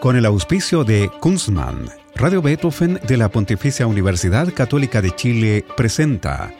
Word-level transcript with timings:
Con 0.00 0.16
el 0.16 0.26
auspicio 0.26 0.84
de 0.84 1.10
Kunstmann, 1.20 1.88
Radio 2.14 2.42
Beethoven 2.42 3.00
de 3.06 3.16
la 3.16 3.30
Pontificia 3.30 3.86
Universidad 3.86 4.52
Católica 4.52 5.00
de 5.00 5.14
Chile 5.14 5.64
presenta 5.76 6.52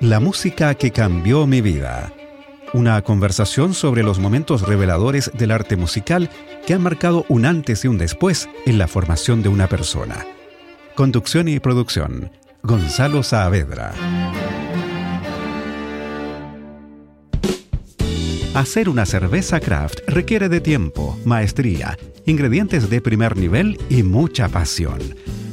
La 0.00 0.20
música 0.20 0.74
que 0.74 0.90
cambió 0.90 1.46
mi 1.46 1.60
vida. 1.60 2.12
Una 2.74 3.00
conversación 3.02 3.72
sobre 3.72 4.02
los 4.02 4.18
momentos 4.18 4.62
reveladores 4.62 5.30
del 5.34 5.50
arte 5.50 5.76
musical 5.76 6.28
que 6.66 6.74
han 6.74 6.82
marcado 6.82 7.24
un 7.28 7.46
antes 7.46 7.84
y 7.84 7.88
un 7.88 7.98
después 7.98 8.48
en 8.66 8.78
la 8.78 8.86
formación 8.86 9.42
de 9.42 9.48
una 9.48 9.66
persona. 9.66 10.26
Conducción 10.94 11.48
y 11.48 11.60
producción, 11.60 12.30
Gonzalo 12.62 13.22
Saavedra. 13.22 13.94
Hacer 18.54 18.88
una 18.88 19.04
cerveza 19.04 19.58
craft 19.58 19.98
requiere 20.06 20.48
de 20.48 20.60
tiempo, 20.60 21.18
maestría, 21.24 21.98
ingredientes 22.24 22.88
de 22.88 23.00
primer 23.00 23.36
nivel 23.36 23.80
y 23.90 24.04
mucha 24.04 24.48
pasión. 24.48 25.00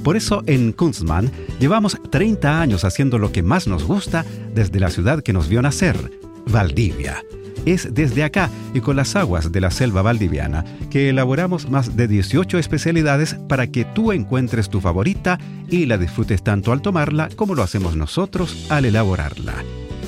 Por 0.03 0.17
eso 0.17 0.43
en 0.45 0.71
Kunstmann 0.71 1.31
llevamos 1.59 1.97
30 2.11 2.61
años 2.61 2.85
haciendo 2.85 3.17
lo 3.17 3.31
que 3.31 3.41
más 3.41 3.67
nos 3.67 3.85
gusta 3.85 4.23
desde 4.53 4.79
la 4.79 4.91
ciudad 4.91 5.23
que 5.23 5.33
nos 5.33 5.49
vio 5.49 5.63
nacer, 5.63 6.11
Valdivia. 6.45 7.23
Es 7.65 7.91
desde 7.91 8.23
acá 8.23 8.51
y 8.75 8.81
con 8.81 8.95
las 8.97 9.15
aguas 9.15 9.51
de 9.51 9.61
la 9.61 9.71
selva 9.71 10.03
valdiviana 10.03 10.63
que 10.91 11.09
elaboramos 11.09 11.71
más 11.71 11.95
de 11.95 12.07
18 12.07 12.59
especialidades 12.59 13.33
para 13.49 13.65
que 13.65 13.83
tú 13.83 14.11
encuentres 14.11 14.69
tu 14.69 14.79
favorita 14.79 15.39
y 15.71 15.87
la 15.87 15.97
disfrutes 15.97 16.43
tanto 16.43 16.71
al 16.71 16.83
tomarla 16.83 17.29
como 17.35 17.55
lo 17.55 17.63
hacemos 17.63 17.95
nosotros 17.95 18.67
al 18.69 18.85
elaborarla. 18.85 19.55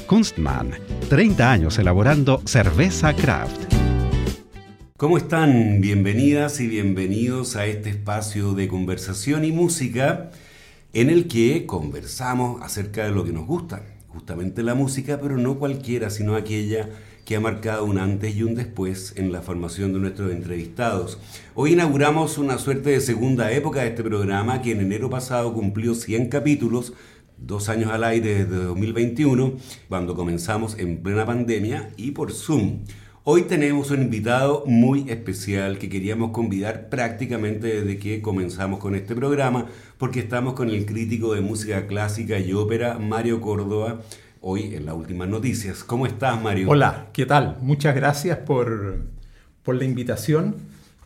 Kunstmann, 0.08 0.72
30 1.10 1.52
años 1.52 1.80
elaborando 1.80 2.42
cerveza 2.46 3.14
craft. 3.14 3.74
¿Cómo 4.98 5.18
están? 5.18 5.82
Bienvenidas 5.82 6.60
y 6.60 6.68
bienvenidos 6.68 7.56
a 7.56 7.66
este 7.66 7.90
espacio 7.90 8.54
de 8.54 8.68
conversación 8.68 9.44
y 9.46 9.52
música 9.52 10.32
en 10.94 11.10
el 11.10 11.28
que 11.28 11.66
conversamos 11.66 12.62
acerca 12.62 13.06
de 13.06 13.12
lo 13.12 13.26
que 13.26 13.34
nos 13.34 13.48
gusta, 13.48 13.84
justamente 14.10 14.64
la 14.64 14.76
música, 14.76 15.20
pero 15.22 15.38
no 15.38 15.58
cualquiera, 15.58 16.10
sino 16.10 16.36
aquella 16.36 16.90
que 17.26 17.36
ha 17.36 17.40
marcado 17.40 17.86
un 17.86 17.98
antes 17.98 18.36
y 18.36 18.44
un 18.44 18.56
después 18.56 19.14
en 19.16 19.32
la 19.32 19.42
formación 19.42 19.94
de 19.94 20.00
nuestros 20.00 20.32
entrevistados. 20.32 21.20
Hoy 21.56 21.74
inauguramos 21.74 22.38
una 22.38 22.58
suerte 22.58 22.92
de 22.92 23.02
segunda 23.02 23.52
época 23.52 23.82
de 23.82 23.90
este 23.90 24.04
programa 24.04 24.62
que 24.62 24.72
en 24.72 24.82
enero 24.82 25.10
pasado 25.10 25.54
cumplió 25.54 25.96
100 25.96 26.30
capítulos, 26.30 26.94
dos 27.38 27.70
años 27.70 27.92
al 27.92 28.04
aire 28.04 28.46
desde 28.46 28.64
2021, 28.64 29.54
cuando 29.90 30.16
comenzamos 30.16 30.78
en 30.78 31.02
plena 31.02 31.26
pandemia 31.26 31.90
y 31.98 32.12
por 32.12 32.32
Zoom. 32.32 32.80
Hoy 33.26 33.44
tenemos 33.44 33.90
un 33.92 34.02
invitado 34.02 34.66
muy 34.66 35.10
especial 35.10 35.78
que 35.78 35.88
queríamos 35.88 36.32
convidar 36.32 36.90
prácticamente 36.90 37.68
desde 37.68 37.98
que 37.98 38.22
comenzamos 38.22 38.80
con 38.80 38.96
este 38.96 39.16
programa, 39.16 39.68
porque 39.98 40.20
estamos 40.20 40.56
con 40.56 40.70
el 40.70 40.86
crítico 40.86 41.34
de 41.34 41.40
música 41.40 41.88
clásica 41.88 42.38
y 42.38 42.52
ópera, 42.52 43.00
Mario 43.00 43.40
Córdoba, 43.40 44.02
hoy 44.42 44.76
en 44.76 44.86
las 44.86 44.96
últimas 44.96 45.30
noticias. 45.30 45.86
¿Cómo 45.86 46.06
estás, 46.06 46.42
Mario? 46.42 46.70
Hola, 46.70 47.08
¿qué 47.14 47.26
tal? 47.26 47.58
Muchas 47.62 47.96
gracias 47.96 48.40
por, 48.40 49.06
por 49.64 49.76
la 49.76 49.86
invitación 49.86 50.58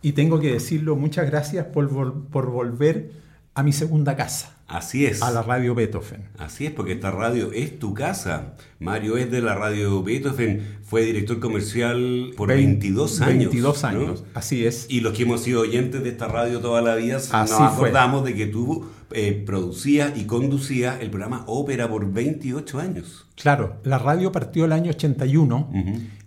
y 0.01 0.13
tengo 0.13 0.39
que 0.39 0.53
decirlo, 0.53 0.95
muchas 0.95 1.29
gracias 1.29 1.65
por, 1.67 1.87
por 2.29 2.49
volver 2.49 3.11
a 3.57 3.63
mi 3.63 3.73
segunda 3.73 4.15
casa. 4.15 4.55
Así 4.67 5.07
es. 5.07 5.23
A 5.23 5.31
la 5.31 5.41
radio 5.41 5.73
Beethoven. 5.73 6.29
Así 6.37 6.67
es, 6.67 6.71
porque 6.71 6.91
esta 6.91 7.09
radio 7.09 7.51
es 7.51 7.79
tu 7.79 7.95
casa. 7.95 8.53
Mario 8.79 9.17
es 9.17 9.31
de 9.31 9.41
la 9.41 9.55
radio 9.55 10.03
Beethoven, 10.03 10.77
fue 10.83 11.01
director 11.01 11.39
comercial 11.39 12.33
por 12.37 12.49
22 12.49 13.21
años. 13.21 13.37
22 13.37 13.83
años, 13.83 14.23
así 14.35 14.63
es. 14.63 14.85
Y 14.89 14.99
los 14.99 15.17
que 15.17 15.23
hemos 15.23 15.41
sido 15.41 15.61
oyentes 15.61 16.03
de 16.03 16.09
esta 16.09 16.27
radio 16.27 16.59
toda 16.59 16.83
la 16.83 16.93
vida 16.93 17.17
nos 17.31 17.51
acordamos 17.51 18.23
de 18.25 18.35
que 18.35 18.45
tú 18.45 18.85
eh, 19.09 19.41
producías 19.43 20.15
y 20.15 20.25
conducías 20.25 21.01
el 21.01 21.09
programa 21.09 21.43
Ópera 21.47 21.89
por 21.89 22.13
28 22.13 22.79
años. 22.79 23.25
Claro, 23.35 23.77
la 23.83 23.97
radio 23.97 24.31
partió 24.31 24.65
el 24.65 24.71
año 24.71 24.91
81 24.91 25.71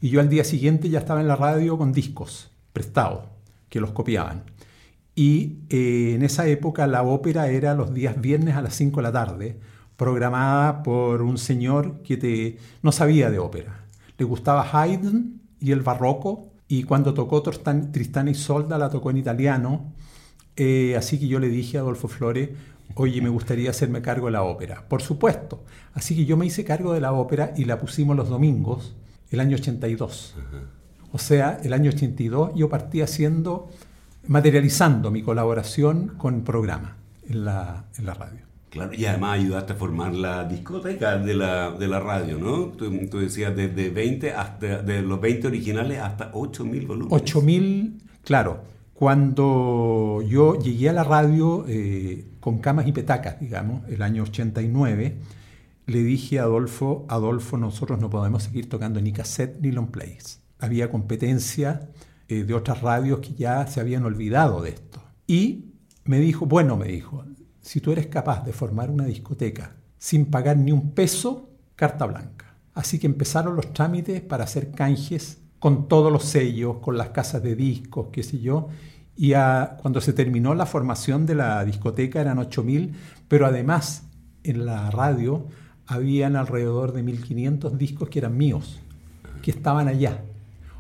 y 0.00 0.08
yo 0.08 0.18
al 0.18 0.28
día 0.28 0.42
siguiente 0.42 0.88
ya 0.88 0.98
estaba 0.98 1.20
en 1.20 1.28
la 1.28 1.36
radio 1.36 1.78
con 1.78 1.92
discos 1.92 2.50
prestados 2.72 3.26
que 3.68 3.78
los 3.78 3.92
copiaban. 3.92 4.42
Y 5.15 5.59
eh, 5.69 6.12
en 6.15 6.22
esa 6.22 6.47
época 6.47 6.87
la 6.87 7.03
ópera 7.03 7.48
era 7.48 7.75
los 7.75 7.93
días 7.93 8.21
viernes 8.21 8.56
a 8.56 8.62
las 8.62 8.75
5 8.75 8.97
de 8.97 9.03
la 9.03 9.12
tarde, 9.12 9.60
programada 9.97 10.82
por 10.82 11.22
un 11.22 11.37
señor 11.37 12.03
que 12.03 12.16
te, 12.16 12.59
no 12.82 12.93
sabía 12.93 13.31
de 13.31 13.38
ópera. 13.38 13.84
Le 14.16 14.25
gustaba 14.25 14.69
Haydn 14.72 15.41
y 15.60 15.72
el 15.72 15.82
barroco, 15.82 16.50
y 16.69 16.84
cuando 16.84 17.15
tocó 17.15 17.43
Tristana 17.43 18.31
y 18.31 18.34
Solda 18.34 18.78
la 18.78 18.91
tocó 18.91 19.10
en 19.10 19.16
italiano. 19.16 19.93
Eh, 20.56 20.94
así 20.97 21.19
que 21.19 21.27
yo 21.27 21.41
le 21.41 21.48
dije 21.48 21.78
a 21.78 21.81
Adolfo 21.81 22.06
Flores, 22.06 22.50
oye, 22.94 23.21
me 23.21 23.28
gustaría 23.28 23.71
hacerme 23.71 24.03
cargo 24.03 24.27
de 24.27 24.32
la 24.32 24.44
ópera. 24.44 24.84
Por 24.88 25.03
supuesto. 25.03 25.65
Así 25.94 26.15
que 26.15 26.25
yo 26.25 26.37
me 26.37 26.47
hice 26.47 26.65
cargo 26.65 26.92
de 26.92 27.00
la 27.00 27.12
ópera 27.12 27.53
y 27.56 27.65
la 27.65 27.81
pusimos 27.81 28.16
los 28.16 28.28
domingos, 28.28 28.94
el 29.31 29.41
año 29.41 29.56
82. 29.56 30.37
O 31.12 31.19
sea, 31.19 31.59
el 31.65 31.72
año 31.72 31.91
82 31.91 32.53
yo 32.54 32.69
partí 32.69 33.00
haciendo 33.00 33.69
materializando 34.30 35.10
mi 35.10 35.22
colaboración 35.22 36.12
con 36.16 36.36
el 36.36 36.42
programa 36.42 36.96
en 37.28 37.44
la, 37.44 37.86
en 37.98 38.06
la 38.06 38.14
radio. 38.14 38.38
Claro, 38.70 38.94
y 38.94 39.04
además 39.04 39.41
ayudaste 39.41 39.72
a 39.72 39.76
formar 39.76 40.14
la 40.14 40.44
discoteca 40.44 41.18
de 41.18 41.34
la, 41.34 41.72
de 41.72 41.88
la 41.88 41.98
radio, 41.98 42.38
¿no? 42.38 42.66
Tú, 42.66 42.88
tú, 43.10 43.18
decías 43.18 43.56
desde 43.56 43.91
20 43.91 44.32
hasta, 44.32 44.82
de 44.82 45.02
los 45.02 45.20
20 45.20 45.48
originales 45.48 45.98
hasta 45.98 46.30
8.000 46.32 46.86
volúmenes. 46.86 47.34
8.000, 47.34 47.98
claro. 48.22 48.62
Cuando 48.94 50.22
yo 50.24 50.56
llegué 50.60 50.91
a 50.91 50.92
la 50.92 51.02
radio 51.02 51.64
eh, 51.66 52.24
con 52.38 52.58
camas 52.58 52.86
y 52.86 52.92
petacas, 52.92 53.41
digamos, 53.41 53.82
el 53.88 54.00
año 54.00 54.22
89, 54.22 55.16
le 55.86 56.02
dije 56.04 56.38
a 56.38 56.44
Adolfo, 56.44 57.04
Adolfo, 57.08 57.58
nosotros 57.58 57.98
no 57.98 58.10
podemos 58.10 58.44
seguir 58.44 58.68
tocando 58.68 59.00
ni 59.00 59.12
cassette 59.12 59.60
ni 59.60 59.72
long 59.72 59.91
plays. 59.91 60.41
Había 60.60 60.88
competencia 60.88 61.88
eh, 62.30 62.44
de 62.44 62.54
otras 62.54 62.80
radios 62.80 63.18
que 63.18 63.34
ya 63.34 63.66
se 63.66 63.80
habían 63.80 64.04
olvidado 64.04 64.62
de 64.62 64.70
esto. 64.70 65.02
Y 65.26 65.72
me 66.04 66.20
dijo, 66.20 66.46
bueno, 66.46 66.76
me 66.76 66.86
dijo, 66.86 67.24
si 67.60 67.80
tú 67.80 67.91
eres 67.91 68.06
capaz 68.06 68.44
de 68.44 68.52
formar 68.52 68.88
una 68.88 69.04
discoteca 69.04 69.74
sin 69.98 70.26
pagar 70.26 70.56
ni 70.56 70.70
un 70.70 70.92
peso, 70.92 71.50
carta 71.74 72.06
blanca. 72.06 72.54
Así 72.72 73.00
que 73.00 73.08
empezaron 73.08 73.56
los 73.56 73.72
trámites 73.72 74.20
para 74.20 74.44
hacer 74.44 74.70
canjes 74.70 75.38
con 75.58 75.88
todos 75.88 76.12
los 76.12 76.24
sellos, 76.24 76.76
con 76.76 76.96
las 76.96 77.10
casas 77.10 77.42
de 77.42 77.56
discos, 77.56 78.08
qué 78.12 78.22
sé 78.22 78.38
yo. 78.38 78.68
Y 79.16 79.32
cuando 79.82 80.00
se 80.00 80.12
terminó 80.12 80.54
la 80.54 80.66
formación 80.66 81.26
de 81.26 81.34
la 81.34 81.64
discoteca 81.64 82.20
eran 82.20 82.38
8.000, 82.38 82.92
pero 83.26 83.44
además 83.44 84.04
en 84.44 84.64
la 84.64 84.91
radio 84.91 85.48
habían 85.86 86.36
alrededor 86.36 86.92
de 86.92 87.04
1.500 87.04 87.72
discos 87.72 88.08
que 88.08 88.20
eran 88.20 88.38
míos, 88.38 88.78
que 89.42 89.50
estaban 89.50 89.88
allá. 89.88 90.22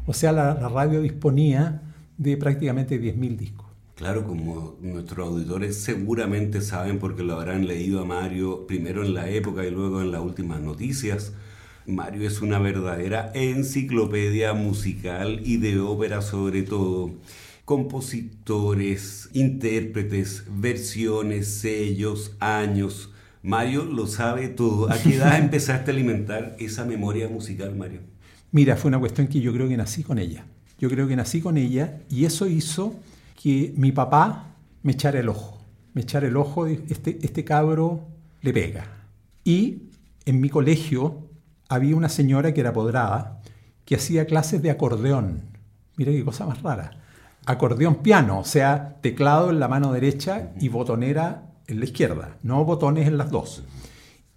O 0.06 0.12
sea, 0.12 0.32
la, 0.32 0.54
radio 0.68 1.02
disponía 1.02 1.82
de 2.16 2.36
prácticamente 2.36 3.00
10.000 3.00 3.36
discos. 3.36 3.66
Claro, 3.94 4.24
como 4.24 4.78
nuestros 4.80 5.28
auditores 5.28 5.76
seguramente 5.76 6.62
saben 6.62 6.98
porque 6.98 7.22
lo 7.22 7.34
habrán 7.34 7.66
leído 7.66 8.00
a 8.00 8.06
Mario 8.06 8.66
primero 8.66 9.04
en 9.04 9.12
la 9.12 9.28
época 9.28 9.66
y 9.66 9.70
luego 9.70 10.00
en 10.00 10.10
las 10.10 10.22
últimas 10.22 10.60
noticias. 10.60 11.34
Mario 11.86 12.26
es 12.26 12.40
una 12.40 12.58
verdadera 12.58 13.30
enciclopedia 13.34 14.54
musical 14.54 15.40
y 15.44 15.58
de 15.58 15.80
ópera 15.80 16.22
sobre 16.22 16.62
todo. 16.62 17.10
Compositores, 17.64 19.28
intérpretes, 19.32 20.44
versiones, 20.50 21.46
sellos, 21.46 22.36
años. 22.40 23.10
Mario 23.42 23.84
lo 23.84 24.06
sabe 24.06 24.48
todo. 24.48 24.90
¿A 24.90 24.98
qué 24.98 25.16
edad 25.16 25.38
empezaste 25.42 25.90
a 25.90 25.94
alimentar 25.94 26.56
esa 26.58 26.84
memoria 26.84 27.28
musical, 27.28 27.76
Mario? 27.76 28.00
Mira, 28.52 28.76
fue 28.76 28.88
una 28.88 28.98
cuestión 28.98 29.28
que 29.28 29.40
yo 29.40 29.52
creo 29.52 29.68
que 29.68 29.76
nací 29.76 30.02
con 30.02 30.18
ella. 30.18 30.44
Yo 30.78 30.88
creo 30.88 31.06
que 31.06 31.16
nací 31.16 31.40
con 31.40 31.56
ella 31.56 32.00
y 32.08 32.24
eso 32.24 32.46
hizo 32.46 32.94
que 33.40 33.72
mi 33.76 33.92
papá 33.92 34.56
me 34.82 34.92
echara 34.92 35.20
el 35.20 35.28
ojo. 35.28 35.58
Me 35.94 36.02
echara 36.02 36.26
el 36.26 36.36
ojo, 36.36 36.66
este, 36.66 37.18
este 37.22 37.44
cabro 37.44 38.08
le 38.40 38.52
pega. 38.52 38.86
Y 39.44 39.90
en 40.24 40.40
mi 40.40 40.48
colegio 40.48 41.28
había 41.68 41.96
una 41.96 42.08
señora 42.08 42.52
que 42.52 42.60
era 42.60 42.70
apodrada 42.70 43.40
que 43.84 43.96
hacía 43.96 44.26
clases 44.26 44.62
de 44.62 44.70
acordeón. 44.70 45.42
Mira 45.96 46.12
qué 46.12 46.24
cosa 46.24 46.46
más 46.46 46.62
rara. 46.62 46.92
Acordeón 47.46 47.96
piano, 47.96 48.40
o 48.40 48.44
sea, 48.44 48.98
teclado 49.00 49.50
en 49.50 49.60
la 49.60 49.68
mano 49.68 49.92
derecha 49.92 50.52
y 50.60 50.68
botonera 50.68 51.50
en 51.66 51.78
la 51.78 51.84
izquierda, 51.84 52.36
no 52.42 52.64
botones 52.64 53.06
en 53.06 53.16
las 53.18 53.30
dos. 53.30 53.62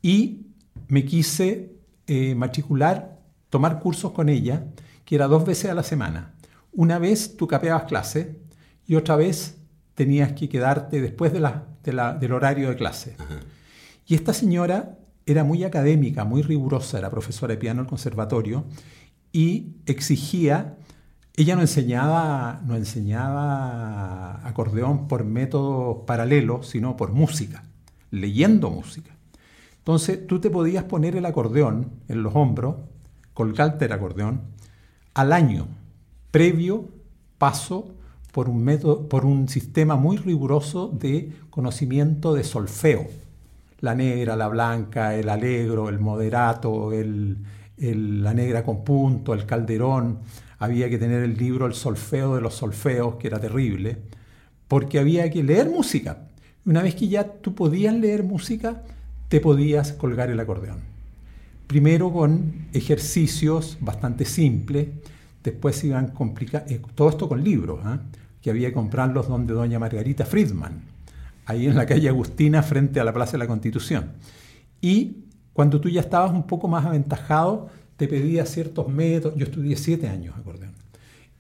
Y 0.02 0.48
me 0.88 1.06
quise 1.06 1.76
eh, 2.08 2.36
matricular 2.36 3.13
tomar 3.54 3.80
cursos 3.80 4.14
con 4.14 4.30
ella, 4.30 4.66
que 5.06 5.14
era 5.14 5.28
dos 5.28 5.46
veces 5.46 5.70
a 5.70 5.76
la 5.76 5.84
semana. 5.84 6.34
Una 6.72 6.98
vez 6.98 7.38
tú 7.38 7.46
capeabas 7.46 7.84
clase 7.84 8.40
y 8.88 8.96
otra 8.96 9.16
vez 9.16 9.60
tenías 9.94 10.32
que 10.32 10.50
quedarte 10.50 11.00
después 11.00 11.32
de 11.32 11.40
la, 11.40 11.68
del 11.84 12.34
horario 12.34 12.70
de 12.70 12.76
clase. 12.76 13.16
Y 14.08 14.16
esta 14.16 14.34
señora 14.34 14.98
era 15.28 15.44
muy 15.44 15.64
académica, 15.64 16.26
muy 16.26 16.42
rigurosa, 16.42 16.98
era 16.98 17.12
profesora 17.12 17.54
de 17.54 17.60
piano 17.60 17.82
en 17.82 17.86
el 17.86 17.90
conservatorio 17.92 18.66
y 19.32 19.76
exigía 19.86 20.78
ella 21.36 21.56
no 21.56 21.62
enseñaba, 21.62 22.60
no 22.66 22.76
enseñaba 22.76 24.48
acordeón 24.48 25.08
por 25.08 25.26
métodos 25.26 26.06
paralelos, 26.08 26.70
sino 26.70 26.98
por 26.98 27.12
música, 27.12 27.66
leyendo 28.10 28.72
música. 28.72 29.16
Entonces 29.78 30.26
tú 30.26 30.40
te 30.40 30.50
podías 30.50 30.86
poner 30.86 31.16
el 31.16 31.28
acordeón 31.28 31.92
en 32.08 32.24
los 32.24 32.36
hombros, 32.36 32.78
colgarte 33.34 33.86
el 33.86 33.92
acordeón, 33.92 34.42
al 35.14 35.34
año, 35.34 35.68
previo 36.32 36.90
paso 37.38 37.94
por 38.32 38.50
un, 38.50 38.64
método, 38.64 39.08
por 39.08 39.26
un 39.26 39.48
sistema 39.48 39.96
muy 39.96 40.18
riguroso 40.18 40.88
de 40.88 41.32
conocimiento 41.50 42.34
de 42.34 42.44
solfeo. 42.44 43.06
La 43.80 43.96
negra, 43.96 44.36
la 44.36 44.48
blanca, 44.48 45.14
el 45.14 45.30
alegro, 45.30 45.90
el 45.90 46.00
moderato, 46.00 46.92
el, 46.94 47.38
la 47.78 48.34
negra 48.34 48.64
con 48.64 48.84
punto, 48.84 49.34
el 49.34 49.46
calderón. 49.46 50.20
Había 50.58 50.90
que 50.90 50.98
tener 50.98 51.22
el 51.22 51.38
libro 51.38 51.68
El 51.68 51.74
solfeo 51.74 52.36
de 52.36 52.42
los 52.42 52.56
solfeos, 52.56 53.16
que 53.16 53.28
era 53.28 53.40
terrible, 53.40 53.98
porque 54.68 55.00
había 55.00 55.30
que 55.30 55.44
leer 55.44 55.70
música. 55.70 56.30
Una 56.66 56.82
vez 56.82 56.96
que 56.96 57.10
ya 57.10 57.26
tú 57.26 57.54
podías 57.54 57.94
leer 57.94 58.24
música, 58.24 58.82
te 59.28 59.42
podías 59.42 59.92
colgar 59.92 60.30
el 60.30 60.40
acordeón. 60.40 60.93
Primero 61.68 62.12
con 62.12 62.68
ejercicios 62.74 63.78
bastante 63.80 64.26
simples, 64.26 64.88
después 65.44 65.84
iban 65.84 66.10
complicar, 66.10 66.66
eh, 66.70 66.82
todo 66.96 67.10
esto 67.10 67.28
con 67.28 67.44
libros, 67.44 67.80
¿ah? 67.84 68.00
que 68.42 68.50
había 68.50 68.70
que 68.70 68.74
comprarlos 68.74 69.28
donde 69.28 69.54
doña 69.54 69.80
Margarita 69.80 70.26
Friedman, 70.26 70.82
ahí 71.46 71.66
en 71.68 71.76
la 71.76 71.86
calle 71.86 72.10
Agustina 72.10 72.64
frente 72.64 73.00
a 73.00 73.04
la 73.04 73.14
Plaza 73.14 73.34
de 73.34 73.38
la 73.40 73.48
Constitución. 73.48 74.12
Y 74.82 75.24
cuando 75.54 75.80
tú 75.80 75.90
ya 75.90 76.02
estabas 76.02 76.32
un 76.32 76.44
poco 76.44 76.68
más 76.68 76.86
aventajado, 76.86 77.70
te 77.98 78.08
pedía 78.08 78.46
ciertos 78.46 78.90
métodos, 78.90 79.38
yo 79.38 79.46
estudié 79.46 79.76
siete 79.78 80.10
años 80.10 80.36
acordeón, 80.38 80.74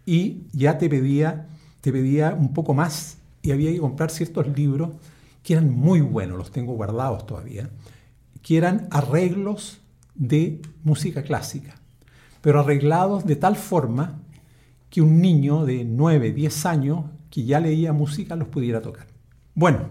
y 0.05 0.43
ya 0.53 0.77
te 0.77 0.89
pedía, 0.89 1.47
te 1.81 1.91
pedía 1.91 2.33
un 2.33 2.53
poco 2.53 2.73
más 2.73 3.17
y 3.41 3.51
había 3.51 3.71
que 3.71 3.79
comprar 3.79 4.09
ciertos 4.11 4.47
libros 4.57 4.91
que 5.43 5.53
eran 5.53 5.69
muy 5.69 5.99
buenos, 6.01 6.37
los 6.37 6.51
tengo 6.51 6.73
guardados 6.73 7.27
todavía, 7.27 7.69
que 8.41 8.57
eran 8.57 8.87
arreglos 8.91 9.81
de 10.15 10.61
música 10.83 11.23
clásica, 11.23 11.75
pero 12.41 12.59
arreglados 12.59 13.25
de 13.25 13.35
tal 13.35 13.55
forma 13.55 14.21
que 14.89 15.01
un 15.01 15.21
niño 15.21 15.65
de 15.65 15.85
9, 15.85 16.33
10 16.33 16.65
años 16.65 17.05
que 17.29 17.45
ya 17.45 17.59
leía 17.59 17.93
música 17.93 18.35
los 18.35 18.47
pudiera 18.47 18.81
tocar. 18.81 19.07
Bueno, 19.55 19.89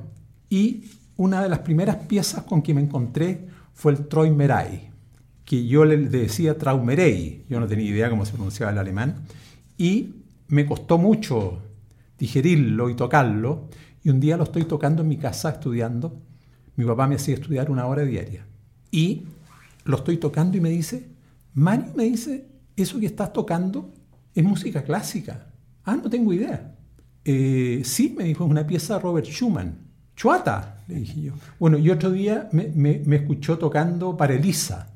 y 0.49 0.85
una 1.17 1.43
de 1.43 1.49
las 1.49 1.61
primeras 1.61 1.97
piezas 1.97 2.45
con 2.45 2.63
que 2.63 2.75
me 2.75 2.81
encontré 2.81 3.49
fue 3.75 3.93
el 3.93 4.07
Traumerei, 4.07 4.91
que 5.45 5.67
yo 5.67 5.85
le 5.85 5.97
decía 5.97 6.57
Traumerei, 6.57 7.45
yo 7.49 7.59
no 7.59 7.67
tenía 7.67 7.91
idea 7.91 8.11
cómo 8.11 8.25
se 8.25 8.33
pronunciaba 8.33 8.73
el 8.73 8.79
alemán, 8.79 9.25
y 9.77 10.15
me 10.49 10.67
costó 10.67 10.99
mucho 10.99 11.63
digerirlo 12.19 12.91
y 12.91 12.95
tocarlo, 12.95 13.69
y 14.05 14.11
un 14.11 14.21
día 14.21 14.37
lo 14.37 14.45
estoy 14.45 14.65
tocando 14.65 15.03
en 15.03 15.09
mi 15.09 15.17
casa 15.17 15.51
estudiando, 15.51 16.21
mi 16.77 16.85
papá 16.85 17.07
me 17.07 17.17
hacía 17.17 17.35
estudiar 17.35 17.71
una 17.71 17.87
hora 17.87 18.03
diaria, 18.03 18.47
y 18.91 19.25
lo 19.85 19.97
estoy 19.97 20.17
tocando 20.17 20.57
y 20.57 20.61
me 20.61 20.71
dice, 20.71 21.09
Mario 21.55 21.93
me 21.95 22.05
dice, 22.05 22.47
eso 22.77 22.99
que 22.99 23.07
estás 23.07 23.33
tocando 23.33 23.93
es 24.35 24.45
música 24.45 24.83
clásica. 24.83 25.47
Ah, 25.85 25.97
no 25.97 26.09
tengo 26.09 26.33
idea. 26.33 26.75
Eh, 27.25 27.83
sí, 27.85 28.15
me 28.17 28.25
dijo, 28.25 28.45
es 28.45 28.51
una 28.51 28.67
pieza 28.67 28.95
de 28.95 29.01
Robert 29.01 29.27
Schumann. 29.27 29.79
Chuata, 30.17 30.85
le 30.89 30.97
dije 30.97 31.21
yo. 31.23 31.33
Bueno, 31.59 31.79
y 31.79 31.91
otro 31.91 32.11
día 32.11 32.49
me, 32.53 33.03
escuchó 33.17 33.59
tocando 33.59 34.17
para 34.17 34.35
Elisa. 34.35 34.89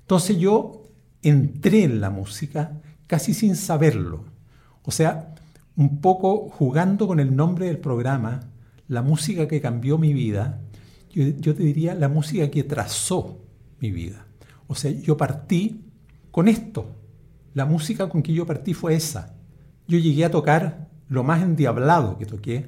Entonces 0.00 0.38
yo 0.38 0.82
entré 1.22 1.84
en 1.84 2.00
la 2.00 2.10
música 2.10 2.80
casi 3.06 3.34
sin 3.34 3.56
saberlo. 3.56 4.24
O 4.82 4.90
sea, 4.90 5.34
un 5.76 6.00
poco 6.00 6.48
jugando 6.48 7.06
con 7.06 7.20
el 7.20 7.34
nombre 7.34 7.66
del 7.66 7.78
programa, 7.78 8.40
la 8.88 9.02
música 9.02 9.46
que 9.46 9.60
cambió 9.60 9.98
mi 9.98 10.12
vida, 10.12 10.60
yo, 11.10 11.24
yo 11.24 11.54
te 11.54 11.62
diría 11.62 11.94
la 11.94 12.08
música 12.08 12.50
que 12.50 12.64
trazó 12.64 13.38
mi 13.80 13.90
vida. 13.90 14.26
O 14.66 14.74
sea, 14.74 14.90
yo 14.90 15.16
partí 15.16 15.80
con 16.30 16.48
esto. 16.48 16.96
La 17.54 17.66
música 17.66 18.08
con 18.08 18.22
que 18.22 18.32
yo 18.32 18.46
partí 18.46 18.74
fue 18.74 18.94
esa. 18.94 19.34
Yo 19.88 19.98
llegué 19.98 20.24
a 20.24 20.30
tocar 20.30 20.88
lo 21.08 21.24
más 21.24 21.42
endiablado 21.42 22.16
que 22.16 22.24
toqué, 22.24 22.66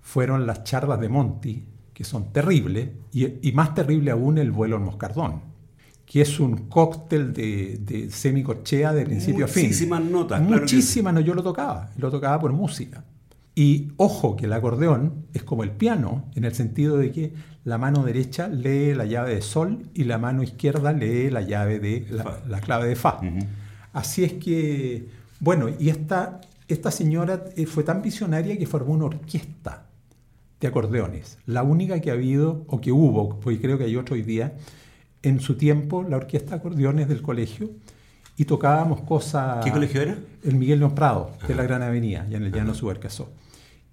fueron 0.00 0.46
las 0.46 0.62
charlas 0.64 1.00
de 1.00 1.08
Monty, 1.08 1.64
que 1.92 2.04
son 2.04 2.32
terribles, 2.32 2.90
y, 3.12 3.52
más 3.52 3.74
terrible 3.74 4.12
aún 4.12 4.38
el 4.38 4.52
vuelo 4.52 4.76
al 4.76 4.82
moscardón, 4.82 5.42
que 6.06 6.22
es 6.22 6.38
un 6.38 6.68
cóctel 6.68 7.32
de, 7.32 7.78
de 7.78 8.10
semicorchea 8.10 8.92
de 8.92 9.04
principio 9.04 9.46
a 9.46 9.48
fin. 9.48 9.64
Muchísimas 9.64 10.04
notas. 10.04 10.40
Muchísimas, 10.40 11.12
no, 11.12 11.20
yo 11.20 11.34
lo 11.34 11.42
tocaba, 11.42 11.90
lo 11.96 12.10
tocaba 12.10 12.38
por 12.38 12.52
música. 12.52 13.04
Y 13.54 13.92
ojo 13.98 14.36
que 14.36 14.46
el 14.46 14.52
acordeón 14.52 15.26
es 15.34 15.42
como 15.42 15.62
el 15.62 15.70
piano, 15.70 16.24
en 16.34 16.44
el 16.44 16.54
sentido 16.54 16.96
de 16.96 17.12
que 17.12 17.32
la 17.64 17.78
mano 17.78 18.02
derecha 18.02 18.48
lee 18.48 18.94
la 18.94 19.04
llave 19.04 19.34
de 19.34 19.42
sol 19.42 19.90
y 19.94 20.04
la 20.04 20.18
mano 20.18 20.42
izquierda 20.42 20.92
lee 20.92 21.30
la 21.30 21.42
llave 21.42 21.78
de 21.78 22.06
la, 22.10 22.60
clave 22.60 22.88
de 22.88 22.96
fa. 22.96 23.20
Así 23.92 24.24
es 24.24 24.32
que, 24.34 25.06
bueno, 25.38 25.68
y 25.78 25.90
esta, 25.90 26.40
esta 26.66 26.90
señora 26.90 27.44
eh, 27.56 27.66
fue 27.66 27.84
tan 27.84 28.00
visionaria 28.00 28.56
que 28.56 28.66
formó 28.66 28.94
una 28.94 29.04
orquesta 29.04 29.86
de 30.58 30.68
acordeones, 30.68 31.38
la 31.44 31.62
única 31.62 32.00
que 32.00 32.10
ha 32.10 32.14
habido 32.14 32.64
o 32.68 32.80
que 32.80 32.92
hubo, 32.92 33.40
porque 33.40 33.60
creo 33.60 33.76
que 33.76 33.84
hay 33.84 33.96
otro 33.96 34.14
hoy 34.14 34.22
día, 34.22 34.54
en 35.22 35.40
su 35.40 35.56
tiempo 35.56 36.04
la 36.04 36.16
orquesta 36.16 36.50
de 36.50 36.56
acordeones 36.56 37.08
del 37.08 37.20
colegio 37.20 37.70
y 38.36 38.44
tocábamos 38.44 39.02
cosas... 39.02 39.64
¿Qué 39.64 39.70
colegio 39.70 40.00
era? 40.00 40.16
El 40.42 40.54
Miguel 40.54 40.78
León 40.78 40.94
Prado, 40.94 41.32
de 41.46 41.54
la 41.54 41.64
Gran 41.64 41.82
Avenida, 41.82 42.26
ya 42.30 42.38
en 42.38 42.44
el 42.44 42.52
Llano 42.52 42.74
Subercasó. 42.74 43.30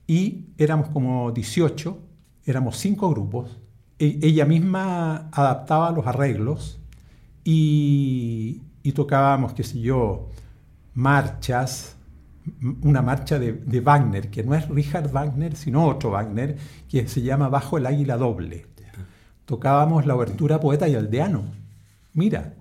Y 0.09 0.47
éramos 0.57 0.89
como 0.89 1.31
18, 1.31 1.99
éramos 2.43 2.77
cinco 2.77 3.11
grupos, 3.11 3.59
e, 3.99 4.17
ella 4.23 4.43
misma 4.43 5.29
adaptaba 5.31 5.91
los 5.91 6.07
arreglos 6.07 6.79
y, 7.43 8.63
tocábamos, 8.95 9.53
qué 9.53 9.63
sé 9.63 9.79
yo, 9.79 10.31
marchas, 10.95 11.95
una 12.81 13.03
marcha 13.03 13.37
de, 13.37 13.81
Wagner, 13.81 14.31
que 14.31 14.41
no 14.41 14.55
es 14.55 14.67
Richard 14.67 15.11
Wagner, 15.11 15.55
sino 15.55 15.85
otro 15.85 16.09
Wagner, 16.09 16.57
que 16.89 17.07
se 17.07 17.21
llama 17.21 17.47
Bajo 17.49 17.77
el 17.77 17.85
Águila 17.85 18.17
Doble. 18.17 18.65
Tocábamos 19.45 20.07
la 20.07 20.15
obertura 20.15 20.59
Poeta 20.59 20.87
y 20.87 20.95
Aldeano. 20.95 21.43
Mira, 22.15 22.55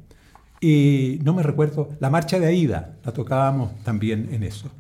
y 0.61 1.19
no 1.23 1.33
me 1.33 1.43
recuerdo, 1.43 1.89
la 1.99 2.11
marcha 2.11 2.39
de 2.39 2.49
Aida, 2.49 2.99
la 3.07 3.13
tocábamos 3.13 3.75
también 3.85 4.29
en 4.33 4.43
eso. 4.43 4.71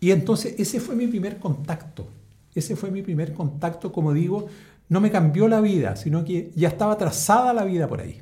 Y 0.00 0.10
entonces 0.10 0.54
ese 0.58 0.80
fue 0.80 0.94
mi 0.94 1.06
primer 1.06 1.38
contacto. 1.38 2.08
Ese 2.54 2.76
fue 2.76 2.90
mi 2.90 3.02
primer 3.02 3.34
contacto, 3.34 3.92
como 3.92 4.12
digo, 4.12 4.46
no 4.88 5.00
me 5.00 5.10
cambió 5.10 5.48
la 5.48 5.60
vida, 5.60 5.96
sino 5.96 6.24
que 6.24 6.50
ya 6.54 6.68
estaba 6.68 6.96
trazada 6.96 7.52
la 7.52 7.64
vida 7.64 7.88
por 7.88 8.00
ahí. 8.00 8.20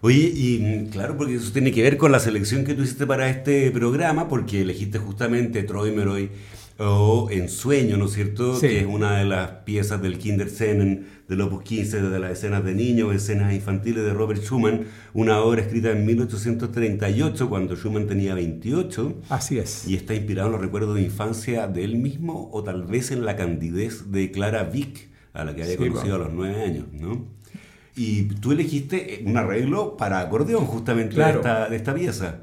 Oye, 0.00 0.32
y 0.34 0.58
mm, 0.60 0.90
claro, 0.90 1.16
porque 1.16 1.36
eso 1.36 1.52
tiene 1.52 1.72
que 1.72 1.82
ver 1.82 1.96
con 1.96 2.12
la 2.12 2.20
selección 2.20 2.64
que 2.64 2.74
tú 2.74 2.82
hiciste 2.82 3.06
para 3.06 3.28
este 3.28 3.70
programa, 3.70 4.28
porque 4.28 4.62
elegiste 4.62 4.98
justamente 4.98 5.62
Troy 5.64 5.90
Meroy 5.90 6.30
o 6.78 7.28
En 7.30 7.48
Sueño, 7.48 7.96
¿no 7.96 8.06
es 8.06 8.12
cierto? 8.12 8.58
Que 8.60 8.80
es 8.80 8.86
una 8.86 9.18
de 9.18 9.24
las 9.24 9.50
piezas 9.64 10.00
del 10.00 10.18
Kinderscenen 10.18 11.06
del 11.28 11.40
Opus 11.42 11.62
15, 11.62 12.02
de 12.02 12.18
las 12.18 12.32
escenas 12.32 12.64
de 12.64 12.74
niños, 12.74 13.14
escenas 13.14 13.52
infantiles 13.52 14.04
de 14.04 14.14
Robert 14.14 14.42
Schumann, 14.42 14.86
una 15.12 15.40
obra 15.40 15.60
escrita 15.60 15.90
en 15.90 16.06
1838, 16.06 17.48
cuando 17.48 17.76
Schumann 17.76 18.06
tenía 18.06 18.34
28. 18.34 19.22
Así 19.28 19.58
es. 19.58 19.86
Y 19.86 19.94
está 19.94 20.14
inspirado 20.14 20.48
en 20.48 20.52
los 20.52 20.60
recuerdos 20.60 20.94
de 20.94 21.02
infancia 21.02 21.66
de 21.66 21.84
él 21.84 21.96
mismo, 21.96 22.48
o 22.52 22.62
tal 22.62 22.84
vez 22.84 23.10
en 23.10 23.24
la 23.24 23.36
candidez 23.36 24.10
de 24.10 24.30
Clara 24.30 24.64
Vick, 24.64 25.08
a 25.34 25.44
la 25.44 25.54
que 25.54 25.64
había 25.64 25.76
conocido 25.76 26.14
a 26.14 26.18
los 26.18 26.32
nueve 26.32 26.62
años, 26.62 26.86
¿no? 26.92 27.26
Y 27.94 28.22
tú 28.22 28.52
elegiste 28.52 29.24
un 29.26 29.36
arreglo 29.36 29.96
para 29.96 30.20
acordeón 30.20 30.64
justamente 30.66 31.16
de, 31.16 31.76
esta, 31.76 31.94
pieza. 31.94 32.40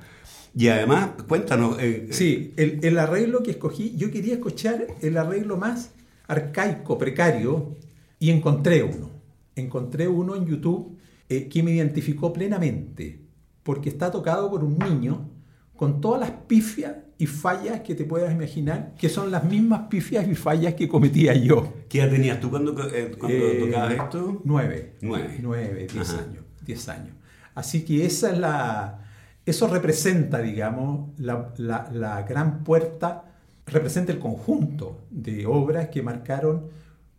Y 0.56 0.70
además, 0.70 1.10
cuéntanos. 1.28 1.78
Eh, 1.82 2.08
sí, 2.12 2.54
el, 2.56 2.98
arreglo 2.98 3.44
que 3.44 3.52
escogí, 3.52 3.94
yo 3.98 4.10
quería 4.10 4.36
escuchar 4.36 4.88
el 5.02 5.18
arreglo 5.18 5.58
más 5.58 5.92
arcaico, 6.28 6.98
precario, 6.98 7.76
y 8.20 8.32
encontré 8.32 8.82
uno. 8.82 9.12
Encontré 9.56 10.08
uno 10.08 10.36
en 10.36 10.46
YouTube 10.46 10.98
eh, 11.28 11.50
que 11.50 11.62
me 11.62 11.72
identificó 11.72 12.32
plenamente, 12.32 13.20
porque 13.64 13.90
está 13.90 14.10
tocado 14.12 14.50
por 14.50 14.64
un 14.64 14.78
niño 14.78 15.30
con 15.76 16.00
todas 16.00 16.22
las 16.22 16.32
pifias 16.32 16.94
y 17.18 17.28
fallas 17.28 17.82
que 17.82 17.96
te 17.96 18.06
puedas 18.06 18.34
imaginar, 18.34 18.94
que 18.98 19.10
son 19.10 19.32
las 19.32 19.44
mismas 19.44 19.88
pifias 19.90 20.28
y 20.28 20.36
fallas 20.36 20.74
que 20.74 20.88
cometía 20.88 21.34
yo. 21.34 21.74
¿Qué 21.90 22.00
edad 22.00 22.12
tenías 22.12 22.40
tú 22.40 22.50
cuando, 22.50 22.72
eh, 22.90 23.12
eh, 23.30 23.58
tocabas 23.60 23.94
esto? 23.94 24.42
Nueve. 24.46 24.96
Nueve. 25.02 25.40
Nueve, 25.42 25.88
diez 25.92 26.14
años. 26.14 26.44
Diez 26.66 26.90
años. 26.90 27.16
Así 27.54 27.84
que 27.84 28.06
esa 28.06 28.32
es 28.32 28.38
la, 28.38 29.05
eso 29.46 29.68
representa, 29.68 30.40
digamos, 30.42 31.10
la, 31.18 31.54
la 31.58 32.22
gran 32.24 32.64
puerta, 32.64 33.26
representa 33.66 34.12
el 34.12 34.20
conjunto 34.20 35.02
de 35.10 35.46
obras 35.46 35.90
que 35.90 36.02
marcaron 36.02 36.64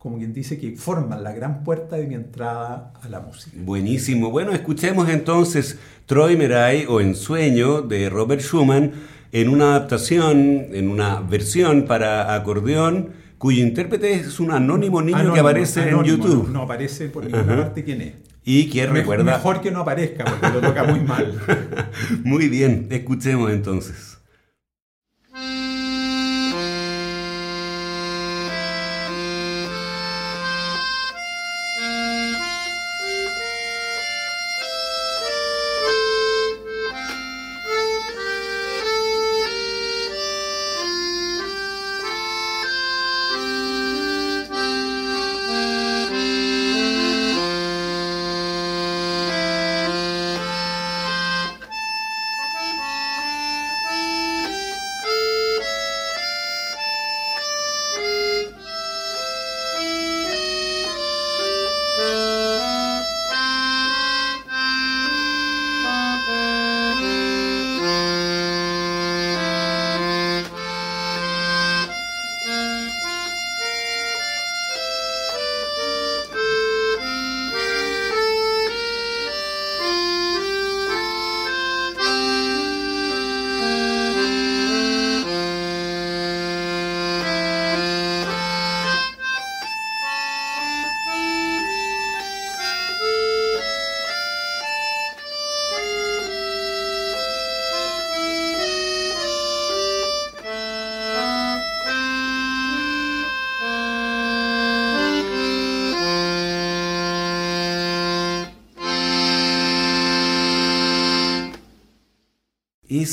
como 0.06 0.18
quien 0.18 0.33
dice 0.33 0.56
que 0.56 0.76
forman 0.76 1.25
la 1.25 1.33
gran 1.33 1.64
puerta 1.64 1.97
de 1.97 2.06
mi 2.06 2.14
entrada 2.14 2.92
a 3.02 3.09
la 3.09 3.18
música. 3.18 3.56
Buenísimo. 3.61 4.30
Bueno, 4.30 4.52
escuchemos 4.52 5.09
entonces 5.09 5.80
Troy 6.06 6.37
Meray 6.37 6.87
o 6.88 7.00
Ensueño 7.00 7.83
de 7.83 8.09
Robert 8.09 8.40
Schumann 8.40 8.92
en 9.33 9.49
una 9.49 9.75
adaptación, 9.75 10.68
en 10.73 10.88
una 10.90 11.21
versión 11.21 11.87
para 11.87 12.35
acordeón, 12.35 13.14
cuyo 13.38 13.62
intérprete 13.64 14.14
es 14.14 14.38
un 14.38 14.52
anónimo 14.52 15.02
niño 15.02 15.33
que 15.33 15.40
aparece 15.40 15.88
en 15.88 16.04
YouTube. 16.04 16.50
No, 16.50 16.62
aparece 16.62 17.09
por 17.09 17.25
ninguna 17.25 17.56
parte 17.56 17.83
quién 17.83 18.00
es. 18.02 18.14
Y 18.49 18.71
que 18.71 18.87
recuerda... 18.87 19.25
Mejor 19.25 19.61
que 19.61 19.73
no 19.73 19.81
aparezca, 19.81 20.25
porque 20.25 20.49
lo 20.50 20.61
toca 20.61 20.85
muy 20.85 21.00
mal. 21.00 21.35
muy 22.23 22.49
bien, 22.49 22.87
escuchemos 22.91 23.50
entonces. 23.50 24.16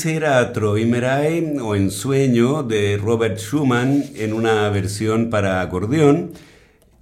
Era 0.02 0.52
Trovimerae 0.52 1.60
o 1.60 1.76
Ensueño 1.76 2.64
de 2.64 2.96
Robert 2.96 3.38
Schumann 3.38 4.02
en 4.16 4.32
una 4.32 4.68
versión 4.68 5.30
para 5.30 5.60
acordeón 5.60 6.32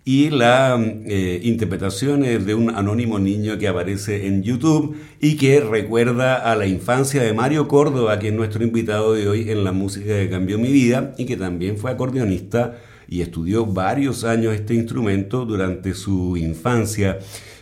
y 0.04 0.28
la 0.28 0.78
eh, 1.06 1.40
interpretación 1.42 2.22
es 2.22 2.44
de 2.44 2.54
un 2.54 2.68
anónimo 2.68 3.18
niño 3.18 3.56
que 3.56 3.66
aparece 3.66 4.26
en 4.26 4.42
YouTube 4.42 4.94
y 5.20 5.36
que 5.36 5.60
recuerda 5.60 6.36
a 6.36 6.54
la 6.54 6.66
infancia 6.66 7.22
de 7.22 7.32
Mario 7.32 7.66
Córdoba, 7.66 8.18
que 8.18 8.28
es 8.28 8.34
nuestro 8.34 8.62
invitado 8.62 9.14
de 9.14 9.26
hoy 9.26 9.50
en 9.50 9.64
la 9.64 9.72
música 9.72 10.08
que 10.08 10.28
cambió 10.28 10.58
mi 10.58 10.70
vida 10.70 11.14
y 11.16 11.24
que 11.24 11.38
también 11.38 11.78
fue 11.78 11.90
acordeonista 11.90 12.78
y 13.08 13.22
estudió 13.22 13.64
varios 13.64 14.22
años 14.24 14.54
este 14.54 14.74
instrumento 14.74 15.46
durante 15.46 15.94
su 15.94 16.36
infancia. 16.36 17.18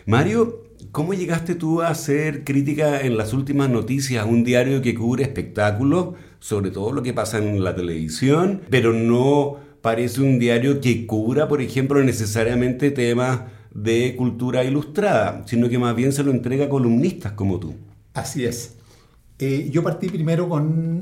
Mario, 0.07 0.60
¿Cómo 0.93 1.15
llegaste 1.15 1.55
tú 1.55 1.83
a 1.83 1.89
hacer 1.89 2.43
crítica 2.43 3.03
en 3.03 3.17
las 3.17 3.33
últimas 3.33 3.71
noticias, 3.71 4.27
un 4.27 4.43
diario 4.43 4.83
que 4.83 4.95
cubre 4.95 5.23
espectáculos, 5.23 6.17
sobre 6.41 6.73
todo 6.73 6.91
lo 6.91 7.03
que 7.03 7.13
pasa 7.13 7.39
en 7.39 7.63
la 7.63 7.77
televisión, 7.77 8.63
pero 8.71 8.93
no 8.93 9.57
parece 9.83 10.21
un 10.21 10.41
diario 10.41 10.81
que 10.81 11.07
cubra, 11.07 11.47
por 11.47 11.63
ejemplo, 11.63 12.03
necesariamente 12.03 12.91
temas 12.91 13.43
de 13.73 14.17
cultura 14.17 14.65
ilustrada, 14.65 15.45
sino 15.47 15.69
que 15.69 15.79
más 15.79 15.95
bien 15.95 16.13
se 16.13 16.25
lo 16.25 16.33
entrega 16.33 16.65
a 16.65 16.69
columnistas 16.69 17.33
como 17.33 17.61
tú? 17.61 17.75
Así 18.13 18.45
es. 18.45 18.77
Eh, 19.39 19.69
yo 19.71 19.85
partí 19.85 20.09
primero 20.09 20.49
con 20.49 20.99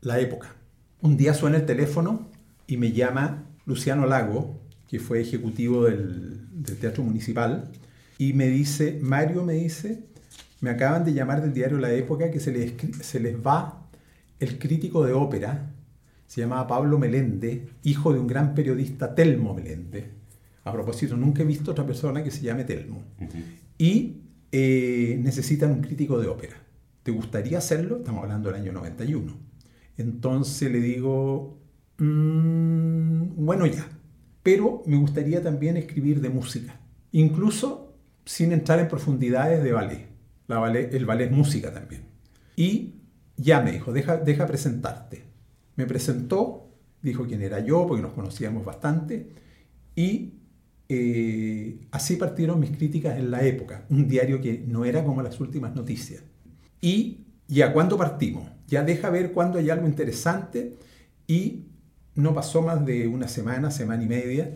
la 0.00 0.18
época. 0.18 0.56
Un 1.00 1.16
día 1.16 1.32
suena 1.32 1.58
el 1.58 1.66
teléfono 1.66 2.28
y 2.66 2.76
me 2.76 2.90
llama 2.90 3.44
Luciano 3.66 4.04
Lago, 4.04 4.60
que 4.88 4.98
fue 4.98 5.20
ejecutivo 5.20 5.84
del, 5.84 6.48
del 6.50 6.76
Teatro 6.78 7.04
Municipal, 7.04 7.70
y 8.18 8.32
me 8.32 8.48
dice, 8.48 8.98
Mario 9.02 9.44
me 9.44 9.54
dice, 9.54 10.04
me 10.60 10.70
acaban 10.70 11.04
de 11.04 11.12
llamar 11.12 11.42
del 11.42 11.52
diario 11.52 11.78
La 11.78 11.92
Época 11.92 12.30
que 12.30 12.40
se 12.40 12.52
les, 12.52 12.74
se 13.02 13.20
les 13.20 13.36
va 13.36 13.86
el 14.40 14.58
crítico 14.58 15.04
de 15.04 15.12
ópera, 15.12 15.72
se 16.26 16.40
llamaba 16.40 16.66
Pablo 16.66 16.98
Melende, 16.98 17.68
hijo 17.82 18.12
de 18.12 18.18
un 18.18 18.26
gran 18.26 18.54
periodista, 18.54 19.14
Telmo 19.14 19.54
Melende. 19.54 20.10
A 20.64 20.72
propósito, 20.72 21.16
nunca 21.16 21.42
he 21.42 21.46
visto 21.46 21.70
otra 21.70 21.86
persona 21.86 22.24
que 22.24 22.30
se 22.30 22.42
llame 22.42 22.64
Telmo. 22.64 23.02
Y 23.78 24.22
eh, 24.50 25.18
necesitan 25.22 25.70
un 25.70 25.80
crítico 25.80 26.18
de 26.18 26.26
ópera. 26.26 26.56
¿Te 27.02 27.12
gustaría 27.12 27.58
hacerlo? 27.58 27.98
Estamos 27.98 28.24
hablando 28.24 28.50
del 28.50 28.62
año 28.62 28.72
91. 28.72 29.32
Entonces 29.96 30.70
le 30.72 30.80
digo, 30.80 31.58
mm, 31.98 33.44
bueno 33.44 33.66
ya, 33.66 33.88
pero 34.42 34.82
me 34.86 34.96
gustaría 34.96 35.42
también 35.42 35.76
escribir 35.76 36.20
de 36.20 36.30
música. 36.30 36.80
Incluso 37.12 37.85
sin 38.26 38.52
entrar 38.52 38.78
en 38.80 38.88
profundidades 38.88 39.62
de 39.62 39.72
ballet. 39.72 40.06
La 40.48 40.58
ballet 40.58 40.92
el 40.92 41.06
ballet 41.06 41.26
es 41.26 41.32
música 41.32 41.72
también. 41.72 42.02
Y 42.56 42.96
ya 43.36 43.62
me 43.62 43.72
dijo, 43.72 43.92
deja, 43.92 44.46
presentarte. 44.46 45.22
Me 45.76 45.86
presentó, 45.86 46.68
dijo 47.02 47.26
quién 47.26 47.42
era 47.42 47.60
yo, 47.60 47.86
porque 47.86 48.02
nos 48.02 48.12
conocíamos 48.12 48.64
bastante, 48.64 49.28
y 49.94 50.34
eh, 50.88 51.78
así 51.90 52.16
partieron 52.16 52.60
mis 52.60 52.70
críticas 52.70 53.18
en 53.18 53.30
la 53.30 53.44
época, 53.44 53.84
un 53.90 54.08
diario 54.08 54.40
que 54.40 54.64
no 54.66 54.84
era 54.84 55.04
como 55.04 55.22
las 55.22 55.38
últimas 55.40 55.74
noticias. 55.74 56.22
Y 56.80 57.26
ya 57.46 57.72
cuando 57.72 57.96
partimos, 57.96 58.50
ya 58.66 58.82
deja 58.82 59.10
ver 59.10 59.32
cuando 59.32 59.58
hay 59.58 59.70
algo 59.70 59.86
interesante 59.86 60.76
y 61.26 61.66
no 62.14 62.34
pasó 62.34 62.62
más 62.62 62.84
de 62.84 63.06
una 63.06 63.28
semana, 63.28 63.70
semana 63.70 64.02
y 64.02 64.06
media, 64.06 64.54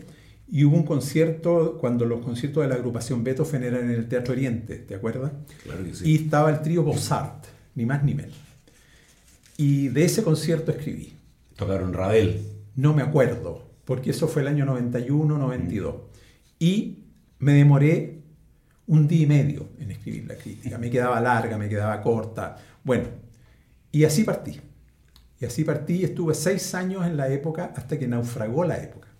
y 0.51 0.65
hubo 0.65 0.75
un 0.75 0.83
concierto 0.83 1.77
cuando 1.79 2.05
los 2.05 2.19
conciertos 2.19 2.63
de 2.63 2.67
la 2.67 2.75
agrupación 2.75 3.23
Beethoven 3.23 3.63
eran 3.63 3.85
en 3.85 3.91
el 3.91 4.09
Teatro 4.09 4.33
Oriente, 4.33 4.75
¿te 4.75 4.95
acuerdas? 4.95 5.31
Claro 5.63 5.81
que 5.85 5.95
sí. 5.95 6.11
Y 6.11 6.15
estaba 6.23 6.49
el 6.49 6.61
trío 6.61 6.83
Bossart, 6.83 7.45
ni 7.75 7.85
más 7.85 8.03
ni 8.03 8.13
menos. 8.13 8.35
Y 9.55 9.87
de 9.87 10.03
ese 10.03 10.23
concierto 10.23 10.71
escribí. 10.71 11.13
¿Tocaron 11.55 11.93
Ravel? 11.93 12.45
No 12.75 12.93
me 12.93 13.01
acuerdo, 13.01 13.65
porque 13.85 14.11
eso 14.11 14.27
fue 14.27 14.41
el 14.41 14.49
año 14.49 14.65
91, 14.65 15.37
92. 15.37 15.95
Y 16.59 17.05
me 17.39 17.53
demoré 17.53 18.19
un 18.87 19.07
día 19.07 19.23
y 19.23 19.27
medio 19.27 19.69
en 19.79 19.91
escribir 19.91 20.27
la 20.27 20.35
crítica. 20.35 20.77
Me 20.77 20.89
quedaba 20.89 21.21
larga, 21.21 21.57
me 21.57 21.69
quedaba 21.69 22.01
corta. 22.01 22.57
Bueno, 22.83 23.07
y 23.89 24.03
así 24.03 24.25
partí. 24.25 24.59
Y 25.39 25.45
así 25.45 25.63
partí, 25.63 26.03
estuve 26.03 26.35
seis 26.35 26.75
años 26.75 27.05
en 27.05 27.15
la 27.15 27.29
época 27.29 27.71
hasta 27.73 27.97
que 27.97 28.05
naufragó 28.05 28.65
la 28.65 28.83
época 28.83 29.10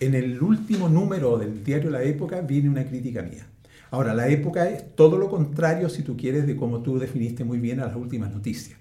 en 0.00 0.14
el 0.14 0.42
último 0.42 0.88
número 0.88 1.38
del 1.38 1.64
diario 1.64 1.90
La 1.90 2.02
Época 2.02 2.40
viene 2.40 2.68
una 2.68 2.86
crítica 2.86 3.22
mía. 3.22 3.46
Ahora, 3.90 4.14
La 4.14 4.28
Época 4.28 4.68
es 4.68 4.94
todo 4.94 5.16
lo 5.16 5.28
contrario, 5.30 5.88
si 5.88 6.02
tú 6.02 6.16
quieres, 6.16 6.46
de 6.46 6.56
cómo 6.56 6.82
tú 6.82 6.98
definiste 6.98 7.44
muy 7.44 7.58
bien 7.58 7.80
a 7.80 7.86
las 7.86 7.96
últimas 7.96 8.32
noticias. 8.32 8.78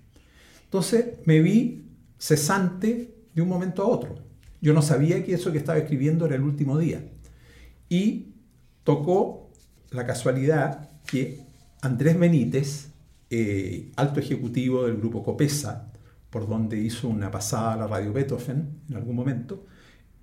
Entonces 0.64 1.06
me 1.26 1.40
vi 1.42 1.86
cesante 2.18 3.16
de 3.34 3.42
un 3.42 3.48
momento 3.48 3.84
a 3.84 3.88
otro. 3.88 4.16
Yo 4.62 4.74
no 4.74 4.82
sabía 4.82 5.24
que 5.24 5.34
eso 5.34 5.52
que 5.52 5.58
estaba 5.58 5.78
escribiendo 5.78 6.26
era 6.26 6.36
el 6.36 6.42
último 6.42 6.78
día. 6.78 7.04
Y 7.88 8.34
tocó 8.84 9.52
la 9.92 10.06
casualidad 10.06 10.90
que 11.06 11.42
Andrés 11.82 12.18
Benítez, 12.18 12.90
eh, 13.30 13.92
alto 13.96 14.20
ejecutivo 14.20 14.86
del 14.86 14.98
grupo 14.98 15.24
Copesa, 15.24 15.92
por 16.30 16.48
donde 16.48 16.78
hizo 16.80 17.08
una 17.08 17.32
pasada 17.32 17.74
a 17.74 17.78
la 17.78 17.88
radio 17.88 18.12
Beethoven 18.12 18.82
en 18.90 18.96
algún 18.96 19.16
momento, 19.16 19.66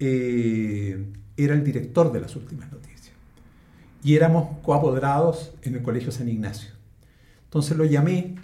eh, 0.04 1.12
era 1.37 1.54
el 1.54 1.62
director 1.62 2.12
de 2.12 2.21
las 2.21 2.35
últimas 2.35 2.71
noticias. 2.73 3.12
Y 4.02 4.16
éramos 4.16 4.59
coapoderados 4.62 5.52
en 5.62 5.76
el 5.76 5.82
Colegio 5.82 6.11
San 6.11 6.28
Ignacio. 6.28 6.71
Entonces 7.44 7.76
lo 7.76 7.85
llamé 7.85 8.35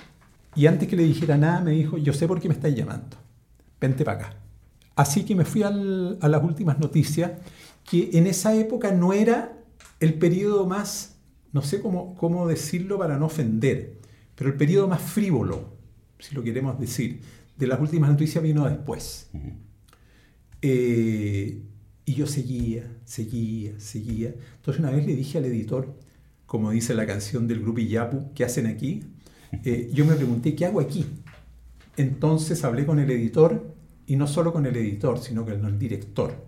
y 0.54 0.66
antes 0.66 0.88
que 0.88 0.94
le 0.96 1.02
dijera 1.02 1.36
nada 1.36 1.60
me 1.60 1.72
dijo, 1.72 1.98
yo 1.98 2.12
sé 2.12 2.28
por 2.28 2.40
qué 2.40 2.48
me 2.48 2.54
estáis 2.54 2.76
llamando, 2.76 3.16
vente 3.80 4.04
para 4.04 4.18
acá. 4.18 4.36
Así 4.94 5.24
que 5.24 5.34
me 5.34 5.44
fui 5.44 5.62
a 5.62 5.70
las 5.70 6.44
últimas 6.44 6.78
noticias, 6.78 7.32
que 7.88 8.10
en 8.12 8.26
esa 8.26 8.54
época 8.54 8.92
no 8.92 9.12
era 9.12 9.56
el 10.00 10.14
periodo 10.14 10.66
más, 10.66 11.16
no 11.52 11.62
sé 11.62 11.80
cómo, 11.80 12.14
cómo 12.16 12.46
decirlo 12.46 12.98
para 12.98 13.18
no 13.18 13.26
ofender, 13.26 13.98
pero 14.34 14.50
el 14.50 14.56
periodo 14.56 14.88
más 14.88 15.02
frívolo, 15.02 15.72
si 16.18 16.34
lo 16.34 16.42
queremos 16.42 16.78
decir, 16.78 17.20
de 17.56 17.66
las 17.66 17.80
últimas 17.80 18.10
noticias 18.10 18.42
vino 18.42 18.64
después. 18.64 19.30
Eh, 20.62 21.62
y 22.04 22.14
yo 22.14 22.26
seguía, 22.26 22.90
seguía, 23.04 23.78
seguía. 23.78 24.34
Entonces 24.56 24.80
una 24.80 24.90
vez 24.90 25.06
le 25.06 25.14
dije 25.14 25.38
al 25.38 25.44
editor, 25.44 25.94
como 26.46 26.70
dice 26.70 26.94
la 26.94 27.06
canción 27.06 27.46
del 27.46 27.60
grupo 27.60 27.80
Iyapu, 27.80 28.32
¿qué 28.34 28.44
hacen 28.44 28.66
aquí? 28.66 29.04
Eh, 29.64 29.90
yo 29.92 30.04
me 30.04 30.14
pregunté, 30.14 30.54
¿qué 30.54 30.64
hago 30.66 30.80
aquí? 30.80 31.04
Entonces 31.96 32.64
hablé 32.64 32.86
con 32.86 32.98
el 32.98 33.10
editor, 33.10 33.74
y 34.06 34.16
no 34.16 34.26
solo 34.26 34.54
con 34.54 34.64
el 34.64 34.74
editor, 34.74 35.18
sino 35.18 35.44
con 35.44 35.66
el 35.66 35.78
director, 35.78 36.46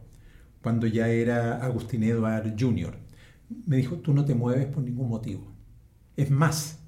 cuando 0.62 0.86
ya 0.86 1.08
era 1.08 1.62
Agustín 1.62 2.02
Edward 2.04 2.54
Jr. 2.58 2.96
Me 3.66 3.76
dijo, 3.76 3.96
tú 3.96 4.14
no 4.14 4.24
te 4.24 4.34
mueves 4.34 4.64
por 4.66 4.82
ningún 4.82 5.10
motivo. 5.10 5.52
Es 6.16 6.30
más, 6.30 6.78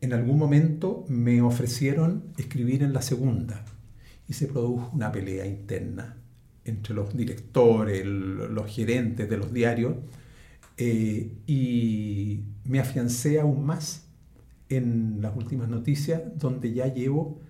en 0.00 0.12
algún 0.12 0.38
momento 0.38 1.04
me 1.08 1.42
ofrecieron 1.42 2.32
escribir 2.38 2.84
en 2.84 2.92
la 2.92 3.02
segunda 3.02 3.64
y 4.28 4.34
se 4.34 4.46
produjo 4.46 4.90
una 4.94 5.10
pelea 5.10 5.44
interna 5.44 6.21
entre 6.64 6.94
los 6.94 7.16
directores, 7.16 8.04
los 8.06 8.66
gerentes 8.66 9.28
de 9.28 9.36
los 9.36 9.52
diarios 9.52 9.94
eh, 10.76 11.32
y 11.46 12.40
me 12.64 12.80
afiancé 12.80 13.40
aún 13.40 13.64
más 13.64 14.08
en 14.68 15.18
las 15.20 15.36
últimas 15.36 15.68
noticias 15.68 16.22
donde 16.36 16.72
ya 16.72 16.92
llevo, 16.92 17.40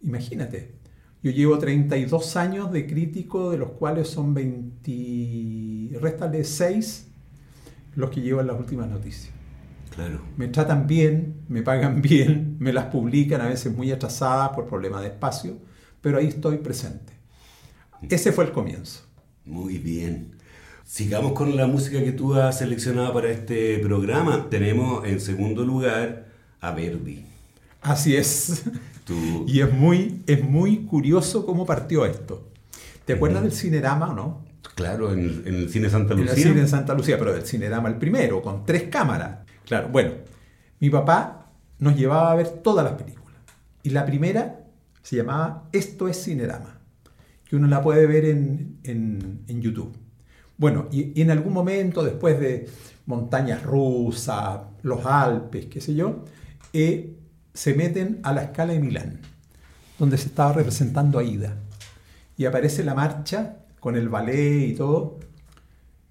imagínate, 0.00 0.74
yo 1.22 1.32
llevo 1.32 1.58
32 1.58 2.36
años 2.36 2.70
de 2.70 2.86
crítico, 2.86 3.50
de 3.50 3.58
los 3.58 3.72
cuales 3.72 4.08
son 4.08 4.34
20, 4.34 5.98
réstale 6.00 6.44
6 6.44 7.08
los 7.96 8.10
que 8.10 8.20
llevan 8.20 8.46
las 8.46 8.58
últimas 8.58 8.88
noticias. 8.88 9.32
Claro. 9.92 10.20
Me 10.36 10.46
tratan 10.46 10.86
bien, 10.86 11.42
me 11.48 11.62
pagan 11.62 12.00
bien, 12.00 12.56
me 12.60 12.72
las 12.72 12.86
publican 12.86 13.40
a 13.40 13.48
veces 13.48 13.74
muy 13.76 13.90
atrasadas 13.90 14.50
por 14.50 14.68
problemas 14.68 15.02
de 15.02 15.08
espacio, 15.08 15.58
pero 16.00 16.18
ahí 16.18 16.28
estoy 16.28 16.58
presente. 16.58 17.17
Ese 18.08 18.32
fue 18.32 18.44
el 18.44 18.52
comienzo. 18.52 19.02
Muy 19.44 19.78
bien. 19.78 20.32
Sigamos 20.84 21.32
con 21.32 21.56
la 21.56 21.66
música 21.66 22.02
que 22.02 22.12
tú 22.12 22.34
has 22.34 22.58
seleccionado 22.58 23.12
para 23.12 23.30
este 23.30 23.78
programa. 23.78 24.48
Tenemos 24.48 25.06
en 25.06 25.20
segundo 25.20 25.64
lugar 25.64 26.26
a 26.60 26.70
Verdi. 26.72 27.24
Así 27.82 28.16
es. 28.16 28.64
Y 29.46 29.60
es 29.60 29.72
muy, 29.72 30.22
es 30.26 30.44
muy 30.44 30.84
curioso 30.84 31.46
cómo 31.46 31.64
partió 31.64 32.04
esto. 32.04 32.46
¿Te 33.06 33.14
acuerdas 33.14 33.42
del 33.42 33.52
Cinerama 33.52 34.10
o 34.10 34.14
no? 34.14 34.44
Claro, 34.74 35.12
en, 35.12 35.42
el 35.46 35.70
Cine 35.70 35.88
Santa 35.88 36.14
Lucía. 36.14 36.32
En 36.32 36.38
el 36.38 36.44
Cine 36.44 36.66
Santa 36.68 36.94
Lucía, 36.94 37.18
pero 37.18 37.32
del 37.32 37.46
Cinerama 37.46 37.88
el 37.88 37.96
primero, 37.96 38.42
con 38.42 38.66
tres 38.66 38.84
cámaras. 38.90 39.38
Claro, 39.64 39.88
bueno, 39.88 40.12
mi 40.78 40.90
papá 40.90 41.46
nos 41.78 41.96
llevaba 41.96 42.32
a 42.32 42.34
ver 42.34 42.48
todas 42.48 42.84
las 42.84 43.00
películas. 43.00 43.38
Y 43.82 43.90
la 43.90 44.04
primera 44.04 44.60
se 45.02 45.16
llamaba 45.16 45.64
Esto 45.72 46.06
es 46.06 46.22
Cinerama, 46.22 46.77
que 47.48 47.56
uno 47.56 47.66
la 47.66 47.82
puede 47.82 48.06
ver 48.06 48.26
en, 48.26 49.44
YouTube. 49.46 49.96
Bueno, 50.58 50.86
y, 50.92 51.20
en 51.20 51.30
algún 51.30 51.52
momento, 51.52 52.02
después 52.04 52.38
de 52.38 52.68
montañas 53.06 53.62
rusas, 53.62 54.60
los 54.82 55.04
Alpes, 55.06 55.66
qué 55.66 55.80
sé 55.80 55.94
yo, 55.94 56.24
eh, 56.72 57.16
se 57.54 57.74
meten 57.74 58.20
a 58.22 58.32
la 58.32 58.42
escala 58.42 58.74
de 58.74 58.80
Milán, 58.80 59.20
donde 59.98 60.18
se 60.18 60.28
estaba 60.28 60.52
representando 60.52 61.18
Aida. 61.18 61.56
Y 62.36 62.44
aparece 62.44 62.84
la 62.84 62.94
marcha 62.94 63.56
con 63.80 63.96
el 63.96 64.08
ballet 64.08 64.68
y 64.68 64.74
todo, 64.74 65.18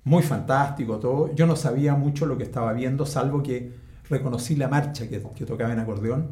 muy 0.06 0.24
fantástico 0.24 0.98
todo. 0.98 1.34
Yo 1.36 1.46
no 1.46 1.56
sabía 1.56 1.94
mucho 1.94 2.26
lo 2.26 2.38
que 2.38 2.44
estaba 2.44 2.74
viendo, 2.74 3.06
salvo 3.06 3.44
que 3.44 3.74
reconocí 4.10 4.56
la 4.56 4.70
marcha 4.70 5.08
que, 5.08 5.22
que 5.36 5.46
tocaba 5.46 5.72
en 5.72 5.80
acordeón. 5.80 6.32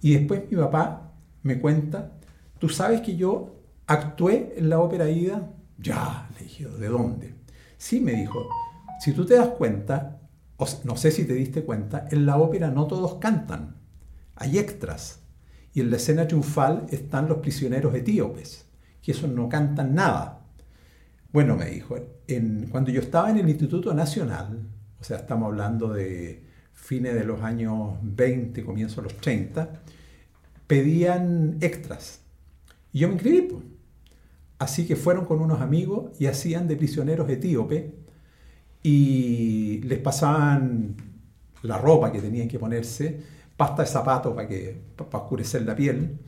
Y 0.00 0.14
después 0.14 0.42
mi 0.50 0.56
papá 0.56 1.12
me 1.42 1.60
cuenta, 1.60 2.12
¿tú 2.58 2.68
sabes 2.68 3.00
que 3.00 3.16
yo 3.16 3.54
actué 3.86 4.54
en 4.56 4.68
la 4.68 4.80
ópera 4.80 5.04
Aida? 5.04 5.50
Ya, 5.78 6.28
le 6.38 6.44
dije, 6.44 6.66
¿de 6.66 6.88
dónde? 6.88 7.34
Sí, 7.76 8.00
me 8.00 8.12
dijo, 8.12 8.48
si 9.00 9.12
tú 9.12 9.26
te 9.26 9.34
das 9.34 9.48
cuenta, 9.48 10.20
no 10.84 10.96
sé 10.96 11.10
si 11.10 11.24
te 11.24 11.34
diste 11.34 11.64
cuenta, 11.64 12.06
en 12.10 12.26
la 12.26 12.38
ópera 12.38 12.70
no 12.70 12.86
todos 12.86 13.16
cantan 13.16 13.84
hay 14.36 14.58
extras. 14.58 15.20
Y 15.72 15.80
en 15.80 15.90
la 15.90 15.96
escena 15.96 16.26
triunfal 16.26 16.86
están 16.90 17.28
los 17.28 17.38
prisioneros 17.38 17.94
etíopes, 17.94 18.66
que 19.02 19.12
esos 19.12 19.28
no 19.30 19.48
cantan 19.48 19.94
nada. 19.94 20.46
Bueno, 21.32 21.56
me 21.56 21.66
dijo, 21.66 21.96
cuando 22.70 22.90
yo 22.92 23.00
estaba 23.00 23.30
en 23.30 23.38
el 23.38 23.48
Instituto 23.48 23.92
Nacional, 23.92 24.68
o 25.00 25.04
sea, 25.04 25.18
estamos 25.18 25.48
hablando 25.48 25.92
de 25.92 26.44
fines 26.72 27.14
de 27.14 27.24
los 27.24 27.42
años 27.42 27.96
20, 28.02 28.64
comienzo 28.64 29.02
de 29.02 29.08
los 29.08 29.16
30, 29.20 29.82
pedían 30.66 31.58
extras. 31.60 32.20
Y 32.92 33.00
yo 33.00 33.08
me 33.08 33.14
inscribí. 33.14 33.48
Así 34.58 34.86
que 34.86 34.96
fueron 34.96 35.24
con 35.24 35.40
unos 35.40 35.60
amigos 35.60 36.12
y 36.18 36.26
hacían 36.26 36.68
de 36.68 36.76
prisioneros 36.76 37.28
etíopes 37.28 37.84
y 38.82 39.80
les 39.82 39.98
pasaban 39.98 40.96
la 41.62 41.78
ropa 41.78 42.12
que 42.12 42.20
tenían 42.20 42.48
que 42.48 42.58
ponerse 42.58 43.22
pasta 43.56 43.82
de 43.82 43.88
zapato 43.88 44.34
para, 44.34 44.48
que, 44.48 44.80
para 44.96 45.24
oscurecer 45.24 45.62
la 45.62 45.74
piel. 45.74 46.18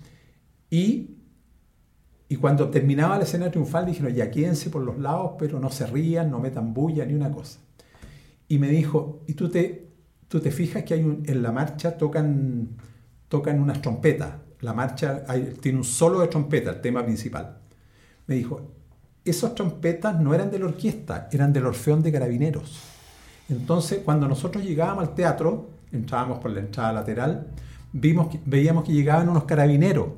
Y, 0.70 1.16
y 2.28 2.36
cuando 2.36 2.68
terminaba 2.70 3.18
la 3.18 3.24
escena 3.24 3.50
triunfal 3.50 3.86
dijeron, 3.86 4.12
ya 4.12 4.30
quédense 4.30 4.70
por 4.70 4.82
los 4.82 4.98
lados, 4.98 5.32
pero 5.38 5.60
no 5.60 5.70
se 5.70 5.86
rían, 5.86 6.30
no 6.30 6.40
metan 6.40 6.72
bulla 6.72 7.04
ni 7.04 7.14
una 7.14 7.30
cosa. 7.30 7.60
Y 8.48 8.58
me 8.58 8.68
dijo, 8.68 9.22
¿y 9.26 9.34
tú 9.34 9.48
te, 9.48 9.88
tú 10.28 10.40
te 10.40 10.50
fijas 10.50 10.84
que 10.84 10.94
hay 10.94 11.00
en 11.00 11.42
la 11.42 11.52
marcha 11.52 11.96
tocan, 11.96 12.76
tocan 13.28 13.60
unas 13.60 13.82
trompetas? 13.82 14.34
La 14.60 14.72
marcha 14.72 15.24
tiene 15.60 15.78
un 15.78 15.84
solo 15.84 16.20
de 16.20 16.28
trompeta, 16.28 16.70
el 16.70 16.80
tema 16.80 17.04
principal. 17.04 17.58
Me 18.26 18.34
dijo, 18.34 18.72
esas 19.24 19.54
trompetas 19.54 20.20
no 20.20 20.34
eran 20.34 20.50
de 20.50 20.58
la 20.58 20.66
orquesta, 20.66 21.28
eran 21.32 21.52
del 21.52 21.66
Orfeón 21.66 22.02
de 22.02 22.12
Carabineros. 22.12 22.80
Entonces, 23.48 24.00
cuando 24.04 24.26
nosotros 24.28 24.64
llegábamos 24.64 25.08
al 25.08 25.14
teatro, 25.14 25.70
entrábamos 25.92 26.38
por 26.38 26.50
la 26.50 26.60
entrada 26.60 26.92
lateral, 26.92 27.48
vimos 27.92 28.28
veíamos 28.44 28.84
que 28.84 28.92
llegaban 28.92 29.28
unos 29.28 29.44
carabineros. 29.44 30.08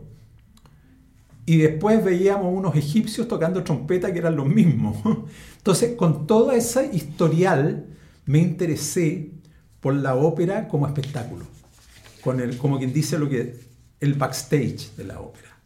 Y 1.46 1.58
después 1.58 2.04
veíamos 2.04 2.52
unos 2.54 2.76
egipcios 2.76 3.26
tocando 3.26 3.62
trompeta 3.64 4.12
que 4.12 4.18
eran 4.18 4.36
los 4.36 4.46
mismos. 4.46 4.96
Entonces, 5.56 5.96
con 5.96 6.26
toda 6.26 6.54
esa 6.54 6.84
historial, 6.84 7.86
me 8.26 8.38
interesé 8.38 9.30
por 9.80 9.94
la 9.94 10.14
ópera 10.14 10.68
como 10.68 10.86
espectáculo, 10.86 11.46
como 12.58 12.78
quien 12.78 12.92
dice 12.92 13.18
lo 13.18 13.28
que 13.28 13.58
el 14.00 14.14
backstage 14.14 14.94
de 14.96 15.04
la 15.04 15.20
ópera. 15.20 15.57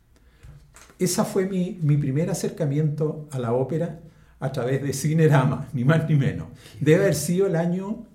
Ese 1.04 1.24
fue 1.24 1.46
mi, 1.46 1.78
mi 1.82 1.96
primer 1.96 2.30
acercamiento 2.30 3.28
a 3.30 3.38
la 3.38 3.52
ópera 3.52 4.00
a 4.40 4.50
través 4.50 4.82
de 4.82 4.92
Cinerama, 4.92 5.68
ni 5.72 5.84
más 5.84 6.08
ni 6.08 6.16
menos. 6.16 6.48
Debe 6.80 7.02
haber 7.02 7.14
sido 7.14 7.46
el 7.46 7.56
año 7.56 8.06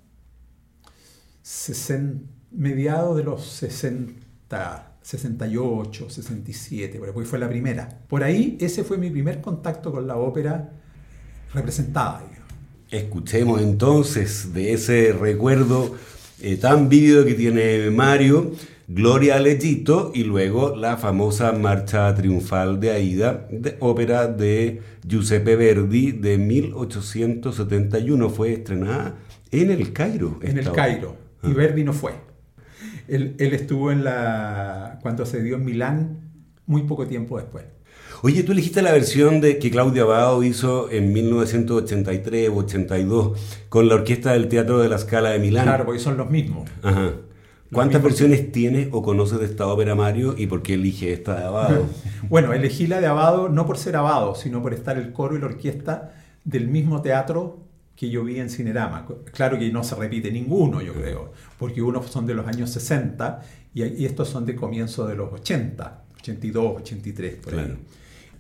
mediados 2.51 3.17
de 3.17 3.23
los 3.23 3.45
60, 3.45 4.91
68, 5.01 6.09
67, 6.09 6.99
porque 6.99 7.23
fue 7.23 7.39
la 7.39 7.47
primera. 7.47 7.87
Por 8.07 8.23
ahí 8.23 8.57
ese 8.59 8.83
fue 8.83 8.97
mi 8.97 9.09
primer 9.09 9.39
contacto 9.41 9.91
con 9.91 10.05
la 10.05 10.17
ópera 10.17 10.73
representada. 11.53 12.23
Escuchemos 12.89 13.61
entonces 13.61 14.53
de 14.53 14.73
ese 14.73 15.13
recuerdo 15.13 15.95
eh, 16.41 16.57
tan 16.57 16.89
vívido 16.89 17.25
que 17.25 17.33
tiene 17.33 17.89
Mario, 17.89 18.51
Gloria 18.89 19.35
al 19.35 19.47
Egipto 19.47 20.13
y 20.15 20.23
luego 20.23 20.73
la 20.73 20.95
famosa 20.95 21.51
Marcha 21.51 22.15
Triunfal 22.15 22.79
de 22.79 22.91
Aida, 22.91 23.45
de, 23.51 23.75
ópera 23.81 24.27
de 24.27 24.81
Giuseppe 25.05 25.57
Verdi 25.57 26.13
de 26.13 26.37
1871. 26.37 28.29
Fue 28.29 28.53
estrenada 28.53 29.15
en 29.51 29.71
el 29.71 29.91
Cairo. 29.91 30.39
En 30.41 30.57
el 30.57 30.71
Cairo 30.71 31.17
y 31.43 31.51
Verdi 31.51 31.83
no 31.83 31.91
fue. 31.91 32.13
Él, 33.09 33.35
estuvo 33.37 33.91
en 33.91 34.05
la, 34.05 34.99
cuando 35.01 35.25
se 35.25 35.43
dio 35.43 35.57
en 35.57 35.65
Milán 35.65 36.19
muy 36.65 36.83
poco 36.83 37.07
tiempo 37.07 37.37
después. 37.37 37.65
Oye, 38.21 38.41
tú 38.43 38.53
elegiste 38.53 38.81
la 38.81 38.93
versión 38.93 39.41
de 39.41 39.59
que 39.59 39.69
Claudia 39.69 40.03
Abado 40.03 40.43
hizo 40.43 40.89
en 40.89 41.11
1983 41.11 42.49
o 42.49 42.55
82 42.55 43.37
con 43.67 43.89
la 43.89 43.95
Orquesta 43.95 44.31
del 44.31 44.47
Teatro 44.47 44.79
de 44.79 44.87
la 44.87 44.97
Scala 44.97 45.31
de 45.31 45.39
Milán. 45.39 45.65
Claro, 45.65 45.85
porque 45.85 45.99
son 45.99 46.15
los 46.15 46.29
mismos. 46.29 46.69
Ajá. 46.81 47.11
¿Cuántas 47.71 48.01
versiones 48.01 48.51
tienes 48.51 48.89
o 48.91 49.01
conoces 49.01 49.39
de 49.39 49.45
esta 49.45 49.67
ópera, 49.67 49.95
Mario, 49.95 50.35
y 50.37 50.47
por 50.47 50.61
qué 50.61 50.75
elige 50.75 51.11
esta 51.11 51.39
de 51.39 51.45
Abado? 51.45 51.85
bueno, 52.29 52.53
elegí 52.53 52.87
la 52.87 53.01
de 53.01 53.07
Abado 53.07 53.49
no 53.49 53.65
por 53.65 53.77
ser 53.77 53.95
Abado, 53.95 54.35
sino 54.35 54.61
por 54.61 54.73
estar 54.73 54.97
el 54.97 55.11
coro 55.11 55.35
y 55.35 55.39
la 55.39 55.47
orquesta 55.47 56.13
del 56.43 56.67
mismo 56.67 57.01
teatro 57.01 57.59
que 57.95 58.09
yo 58.09 58.23
vi 58.23 58.39
en 58.39 58.49
Cinerama. 58.49 59.05
Claro 59.33 59.57
que 59.59 59.71
no 59.71 59.83
se 59.83 59.95
repite 59.95 60.31
ninguno, 60.31 60.81
yo 60.81 60.93
creo, 60.93 61.31
porque 61.57 61.81
unos 61.81 62.05
son 62.05 62.25
de 62.25 62.35
los 62.35 62.47
años 62.47 62.69
60 62.69 63.41
y, 63.73 64.05
estos 64.05 64.29
son 64.29 64.45
de 64.45 64.55
comienzo 64.55 65.05
de 65.07 65.15
los 65.15 65.33
80, 65.33 66.03
82, 66.19 66.81
83, 66.81 67.35
por 67.35 67.55
ahí. 67.55 67.77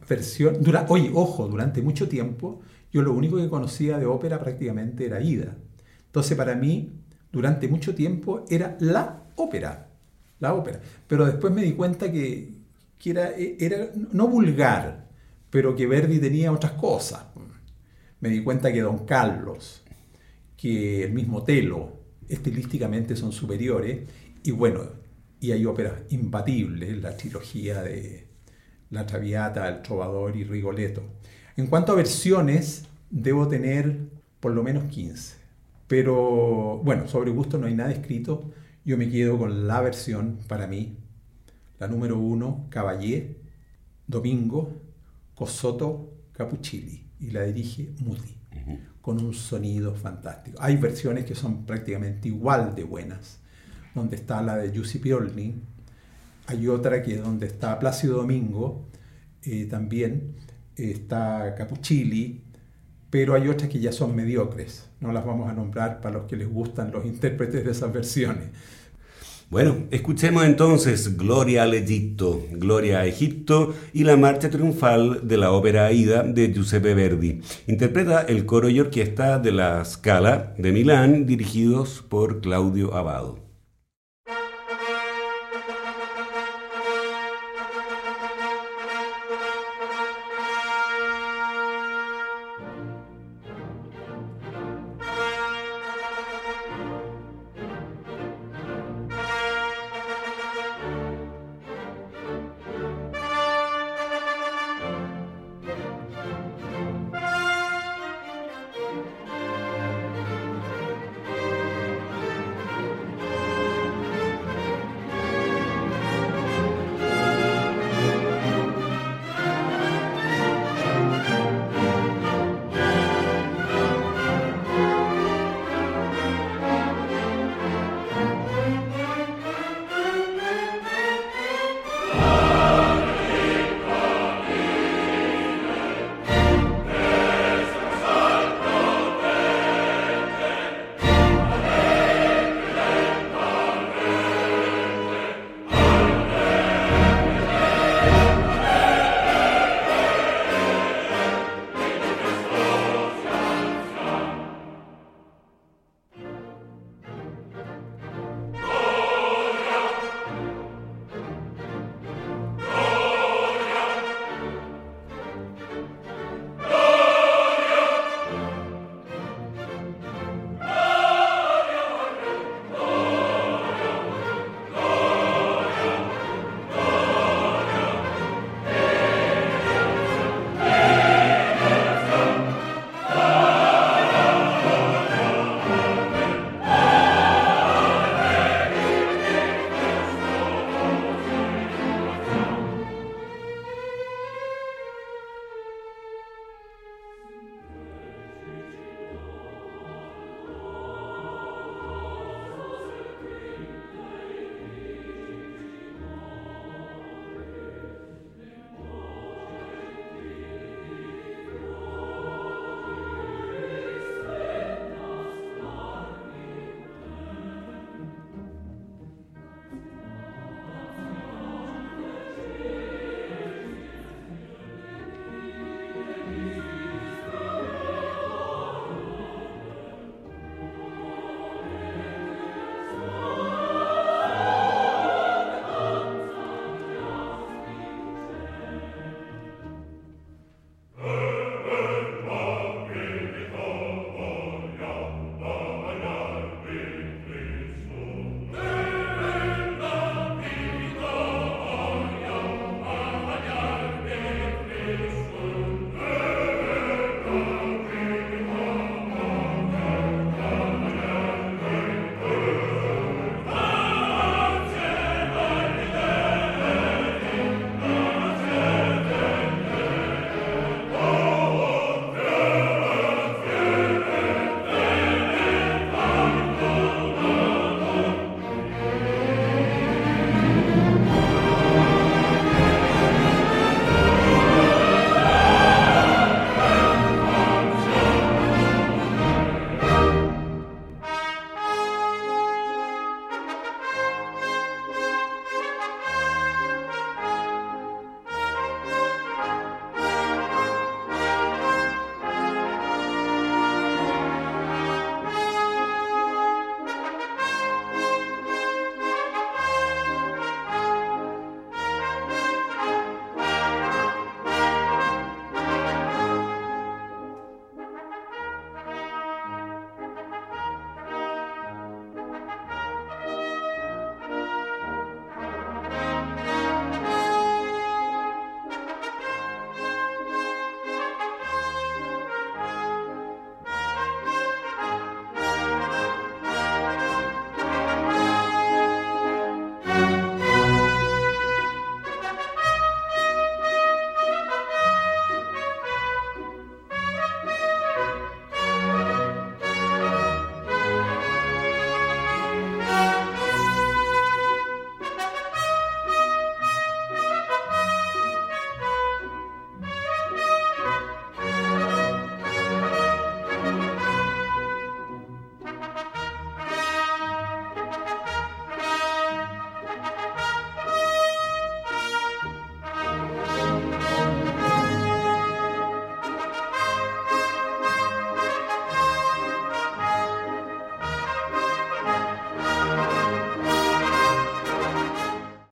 Versión, 0.07 0.63
dura, 0.63 0.85
oye, 0.87 1.11
ojo, 1.13 1.47
durante 1.47 1.81
mucho 1.81 2.07
tiempo 2.07 2.61
yo 2.91 3.01
lo 3.01 3.13
único 3.13 3.37
que 3.37 3.49
conocía 3.49 3.97
de 3.97 4.05
ópera 4.05 4.39
prácticamente 4.39 5.05
era 5.05 5.21
Ida. 5.21 5.55
Entonces 6.05 6.37
para 6.37 6.55
mí, 6.55 6.93
durante 7.37 7.67
mucho 7.67 7.93
tiempo 7.93 8.45
era 8.49 8.75
la 8.79 9.21
ópera, 9.35 9.89
la 10.39 10.55
ópera. 10.55 10.81
Pero 11.07 11.23
después 11.23 11.53
me 11.53 11.61
di 11.61 11.73
cuenta 11.73 12.11
que, 12.11 12.49
era, 13.05 13.29
era 13.35 13.91
no 14.11 14.27
vulgar, 14.27 15.07
pero 15.51 15.75
que 15.75 15.85
Verdi 15.85 16.17
tenía 16.17 16.51
otras 16.51 16.71
cosas. 16.71 17.25
Me 18.21 18.29
di 18.29 18.43
cuenta 18.43 18.73
que 18.73 18.81
Don 18.81 19.05
Carlos, 19.05 19.83
que 20.57 21.03
el 21.03 21.13
mismo 21.13 21.43
Telo, 21.43 21.93
estilísticamente 22.27 23.15
son 23.15 23.31
superiores, 23.31 24.07
y 24.41 24.49
bueno, 24.49 24.81
y 25.39 25.51
hay 25.51 25.63
óperas 25.67 25.93
imbatibles, 26.09 26.99
la 27.03 27.15
trilogía 27.15 27.83
de 27.83 28.29
La 28.89 29.05
Traviata, 29.05 29.69
El 29.69 29.83
Trovador 29.83 30.35
y 30.35 30.43
Rigoletto. 30.43 31.03
En 31.55 31.67
cuanto 31.67 31.91
a 31.91 31.95
versiones, 31.95 32.85
debo 33.11 33.47
tener 33.47 33.99
por 34.39 34.53
lo 34.53 34.63
menos 34.63 34.85
15. 34.85 35.36
Pero 35.87 36.81
bueno, 36.83 37.07
sobre 37.07 37.31
gusto 37.31 37.57
no 37.57 37.67
hay 37.67 37.75
nada 37.75 37.91
escrito. 37.91 38.51
Yo 38.83 38.97
me 38.97 39.09
quedo 39.09 39.37
con 39.37 39.67
la 39.67 39.81
versión 39.81 40.39
para 40.47 40.67
mí, 40.67 40.97
la 41.79 41.87
número 41.87 42.17
uno, 42.17 42.67
Caballé, 42.69 43.37
Domingo, 44.05 44.81
Cosoto, 45.35 46.13
Capuchilli, 46.31 47.05
y 47.19 47.31
la 47.31 47.43
dirige 47.43 47.93
Muti, 47.99 48.35
con 49.01 49.23
un 49.23 49.33
sonido 49.33 49.93
fantástico. 49.93 50.57
Hay 50.61 50.77
versiones 50.77 51.25
que 51.25 51.35
son 51.35 51.65
prácticamente 51.65 52.29
igual 52.29 52.75
de 52.75 52.83
buenas, 52.83 53.39
donde 53.93 54.15
está 54.15 54.41
la 54.41 54.55
de 54.55 54.71
Giussi 54.71 54.99
Piolni, 54.99 55.55
hay 56.47 56.67
otra 56.69 57.03
que 57.03 57.15
es 57.15 57.21
donde 57.21 57.47
está 57.47 57.77
Plácido 57.77 58.17
Domingo, 58.17 58.87
eh, 59.43 59.65
también 59.65 60.35
está 60.77 61.55
Capuchilli, 61.57 62.43
pero 63.09 63.35
hay 63.35 63.47
otras 63.47 63.69
que 63.69 63.79
ya 63.79 63.91
son 63.91 64.15
mediocres. 64.15 64.89
No 64.99 65.11
las 65.11 65.25
vamos 65.25 65.49
a 65.49 65.53
nombrar 65.53 66.01
para 66.01 66.17
los 66.17 66.27
que 66.27 66.35
les 66.35 66.49
gustan 66.49 66.91
los 66.91 67.05
intérpretes 67.13 67.63
de 67.65 67.71
esas 67.71 67.91
versiones. 67.91 68.49
Bueno, 69.49 69.85
escuchemos 69.91 70.43
entonces 70.43 71.15
Gloria 71.15 71.63
al 71.63 71.73
Egipto, 71.73 72.43
Gloria 72.51 72.99
a 72.99 73.05
Egipto 73.05 73.73
y 73.93 74.03
la 74.03 74.17
marcha 74.17 74.49
triunfal 74.49 75.25
de 75.25 75.37
la 75.37 75.53
ópera 75.53 75.85
Aida 75.85 76.23
de 76.23 76.51
Giuseppe 76.51 76.93
Verdi. 76.93 77.39
Interpreta 77.65 78.23
el 78.23 78.45
coro 78.45 78.67
y 78.67 78.81
orquesta 78.81 79.39
de 79.39 79.53
la 79.53 79.85
Scala 79.85 80.53
de 80.57 80.73
Milán, 80.73 81.25
dirigidos 81.25 82.03
por 82.09 82.41
Claudio 82.41 82.93
Abado. 82.93 83.46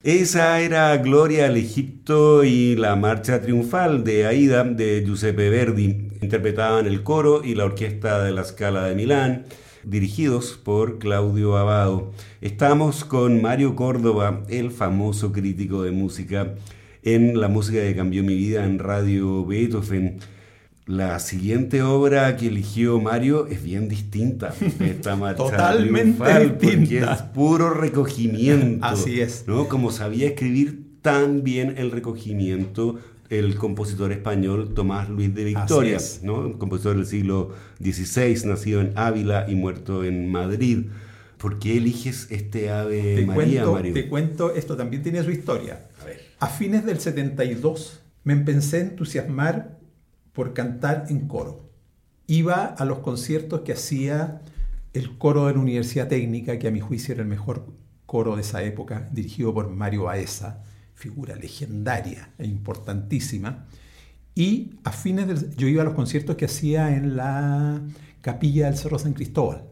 Esa 0.06 0.62
era 0.62 0.96
Gloria 0.98 1.48
al 1.48 1.58
Egipto 1.58 2.44
y 2.44 2.76
la 2.76 2.96
marcha 2.96 3.42
triunfal 3.42 4.04
de 4.04 4.28
Aida 4.28 4.64
de 4.64 5.04
Giuseppe 5.04 5.50
Verdi. 5.50 6.10
Interpretaban 6.22 6.86
el 6.86 7.02
coro 7.02 7.44
y 7.44 7.56
la 7.56 7.66
orquesta 7.66 8.24
de 8.24 8.32
la 8.32 8.44
Scala 8.44 8.86
de 8.86 8.94
Milán, 8.94 9.46
dirigidos 9.84 10.62
por 10.64 11.00
Claudio 11.00 11.58
Abado. 11.58 12.12
Estamos 12.40 13.04
con 13.04 13.42
Mario 13.42 13.76
Córdoba, 13.76 14.44
el 14.48 14.70
famoso 14.70 15.32
crítico 15.32 15.82
de 15.82 15.90
música 15.90 16.54
en 17.02 17.42
La 17.42 17.48
música 17.48 17.80
que 17.80 17.96
cambió 17.96 18.22
mi 18.22 18.36
vida 18.36 18.64
en 18.64 18.78
Radio 18.78 19.44
Beethoven. 19.44 20.20
La 20.88 21.18
siguiente 21.20 21.82
obra 21.82 22.38
que 22.38 22.48
eligió 22.48 23.02
Mario 23.02 23.48
es 23.48 23.64
bien 23.64 23.90
distinta. 23.90 24.54
Esta 24.80 25.16
marcha 25.16 25.44
Totalmente 25.44 26.24
distinta. 26.40 26.58
Porque 26.60 27.00
es 27.00 27.22
puro 27.34 27.74
recogimiento. 27.74 28.86
Así 28.86 29.20
es. 29.20 29.46
¿no? 29.48 29.68
Como 29.68 29.92
sabía 29.92 30.28
escribir 30.28 31.00
tan 31.02 31.44
bien 31.44 31.76
el 31.78 31.92
recogimiento 31.92 33.00
el 33.30 33.56
compositor 33.56 34.12
español 34.12 34.74
Tomás 34.76 35.10
Luis 35.10 35.34
de 35.34 35.46
Victoria, 35.46 35.98
¿no? 36.22 36.42
un 36.42 36.54
compositor 36.54 36.96
del 36.96 37.08
siglo 37.08 37.54
XVI, 37.80 38.48
nacido 38.48 38.82
en 38.82 38.94
Ávila 38.96 39.46
y 39.50 39.56
muerto 39.56 40.04
en 40.04 40.32
Madrid. 40.32 40.86
¿Por 41.38 41.60
qué 41.60 41.78
eliges 41.78 42.28
este 42.30 42.70
ave 42.70 43.26
María, 43.26 43.66
Mario? 43.66 43.94
Te 43.94 44.08
cuento, 44.08 44.54
esto 44.54 44.78
también 44.78 45.04
tiene 45.04 45.24
su 45.24 45.32
historia. 45.32 45.88
A, 46.02 46.06
ver. 46.06 46.22
a 46.40 46.48
fines 46.48 46.86
del 46.86 47.00
72 47.00 48.00
me 48.24 48.34
empecé 48.34 48.78
a 48.78 48.82
entusiasmar 48.82 49.80
por 50.36 50.54
cantar 50.54 51.06
en 51.10 51.28
coro. 51.28 51.72
Iba 52.28 52.66
a 52.66 52.86
los 52.86 53.00
conciertos 53.00 53.62
que 53.62 53.72
hacía 53.72 54.42
el 54.94 55.18
coro 55.18 55.48
de 55.48 55.54
la 55.54 55.60
Universidad 55.60 56.10
Técnica, 56.10 56.60
que 56.60 56.68
a 56.68 56.72
mi 56.72 56.82
juicio 56.82 57.14
era 57.14 57.24
el 57.24 57.30
mejor 57.30 57.74
coro 58.06 58.36
de 58.36 58.42
esa 58.42 58.62
época, 58.62 59.10
dirigido 59.12 59.54
por 59.54 59.70
Mario 59.70 60.04
Baeza, 60.04 60.62
figura 60.94 61.36
legendaria 61.36 62.34
e 62.38 62.46
importantísima. 62.46 63.66
Y 64.36 64.76
a 64.84 64.92
fines 64.92 65.28
del, 65.28 65.56
yo 65.56 65.68
iba 65.68 65.82
a 65.82 65.86
los 65.86 65.94
conciertos 65.94 66.36
que 66.36 66.46
hacía 66.46 66.96
en 66.96 67.16
la 67.16 67.82
capilla 68.22 68.66
del 68.66 68.78
Cerro 68.78 69.00
San 69.00 69.14
Cristóbal. 69.14 69.64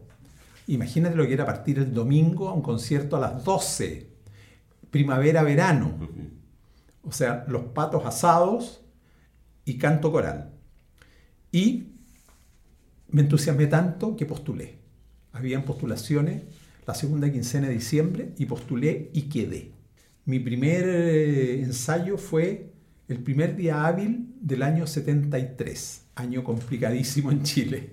Imagínate 0.66 1.14
lo 1.14 1.26
que 1.26 1.34
era 1.34 1.44
partir 1.44 1.78
del 1.78 1.92
domingo 1.92 2.48
a 2.48 2.54
un 2.54 2.62
concierto 2.62 3.16
a 3.16 3.20
las 3.20 3.44
12, 3.44 4.08
primavera-verano. 4.90 5.92
O 7.02 7.12
sea, 7.12 7.44
los 7.48 7.64
patos 7.64 8.06
asados 8.06 8.80
y 9.66 9.76
canto 9.76 10.10
coral. 10.10 10.53
Y 11.54 11.84
me 13.10 13.20
entusiasmé 13.20 13.68
tanto 13.68 14.16
que 14.16 14.26
postulé. 14.26 14.74
Habían 15.30 15.64
postulaciones 15.64 16.42
la 16.84 16.94
segunda 16.94 17.30
quincena 17.30 17.68
de 17.68 17.74
diciembre 17.74 18.32
y 18.36 18.46
postulé 18.46 19.12
y 19.14 19.22
quedé. 19.22 19.70
Mi 20.24 20.40
primer 20.40 20.84
eh, 20.88 21.62
ensayo 21.62 22.18
fue 22.18 22.72
el 23.06 23.20
primer 23.20 23.54
día 23.54 23.86
hábil 23.86 24.34
del 24.40 24.64
año 24.64 24.88
73, 24.88 26.06
año 26.16 26.42
complicadísimo 26.42 27.30
en 27.30 27.44
Chile. 27.44 27.92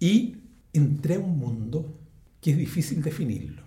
Y 0.00 0.38
entré 0.72 1.16
a 1.16 1.18
un 1.18 1.38
mundo 1.38 1.98
que 2.40 2.52
es 2.52 2.56
difícil 2.56 3.02
definirlo. 3.02 3.60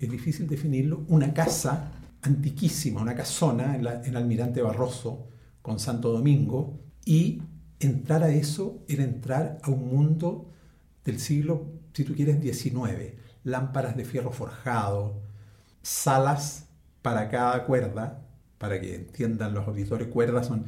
Es 0.00 0.10
difícil 0.10 0.48
definirlo. 0.48 1.04
Una 1.06 1.32
casa 1.32 1.92
antiquísima, 2.22 3.02
una 3.02 3.14
casona 3.14 3.76
en, 3.76 3.86
en 3.86 4.16
Almirante 4.16 4.62
Barroso 4.62 5.28
con 5.62 5.78
Santo 5.78 6.10
Domingo 6.10 6.80
y 7.04 7.40
entrar 7.84 8.22
a 8.22 8.30
eso 8.30 8.82
era 8.88 9.04
entrar 9.04 9.58
a 9.62 9.70
un 9.70 9.88
mundo 9.88 10.50
del 11.04 11.20
siglo, 11.20 11.66
si 11.92 12.04
tú 12.04 12.14
quieres, 12.14 12.40
XIX. 12.42 13.14
Lámparas 13.44 13.96
de 13.96 14.04
fierro 14.04 14.32
forjado, 14.32 15.20
salas 15.82 16.66
para 17.02 17.28
cada 17.28 17.64
cuerda, 17.64 18.22
para 18.58 18.80
que 18.80 18.94
entiendan 18.94 19.54
los 19.54 19.68
auditores, 19.68 20.08
cuerdas 20.08 20.46
son 20.46 20.64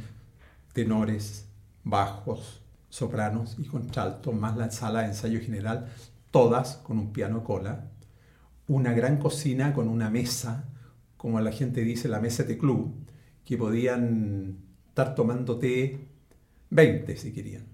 tenores, 0.72 1.48
bajos, 1.84 2.62
sopranos 2.90 3.56
y 3.58 3.64
contralto, 3.64 4.32
más 4.32 4.56
la 4.56 4.70
sala 4.70 5.00
de 5.00 5.08
ensayo 5.08 5.40
general, 5.40 5.86
todas 6.30 6.76
con 6.76 6.98
un 6.98 7.12
piano 7.12 7.44
cola, 7.44 7.90
una 8.68 8.92
gran 8.92 9.18
cocina 9.18 9.72
con 9.72 9.88
una 9.88 10.10
mesa, 10.10 10.68
como 11.16 11.40
la 11.40 11.52
gente 11.52 11.80
dice, 11.82 12.08
la 12.08 12.20
mesa 12.20 12.42
de 12.42 12.58
club, 12.58 12.94
que 13.44 13.56
podían 13.56 14.58
estar 14.88 15.14
tomando 15.14 15.58
té 15.58 16.05
20 16.70 17.16
si 17.16 17.32
querían. 17.32 17.64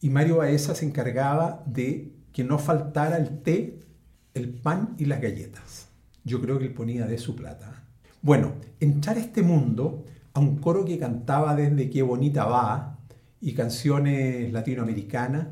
Y 0.00 0.10
Mario 0.10 0.36
Baeza 0.38 0.74
se 0.74 0.86
encargaba 0.86 1.62
de 1.66 2.12
que 2.32 2.44
no 2.44 2.58
faltara 2.58 3.16
el 3.16 3.42
té, 3.42 3.80
el 4.34 4.50
pan 4.50 4.94
y 4.98 5.06
las 5.06 5.20
galletas. 5.20 5.88
Yo 6.24 6.40
creo 6.40 6.58
que 6.58 6.66
él 6.66 6.74
ponía 6.74 7.06
de 7.06 7.18
su 7.18 7.34
plata. 7.34 7.84
Bueno, 8.22 8.54
entrar 8.80 9.16
a 9.16 9.20
este 9.20 9.42
mundo, 9.42 10.04
a 10.34 10.40
un 10.40 10.58
coro 10.58 10.84
que 10.84 10.98
cantaba 10.98 11.54
desde 11.56 11.90
Qué 11.90 12.02
bonita 12.02 12.44
va 12.44 12.98
y 13.40 13.54
canciones 13.54 14.52
latinoamericanas, 14.52 15.48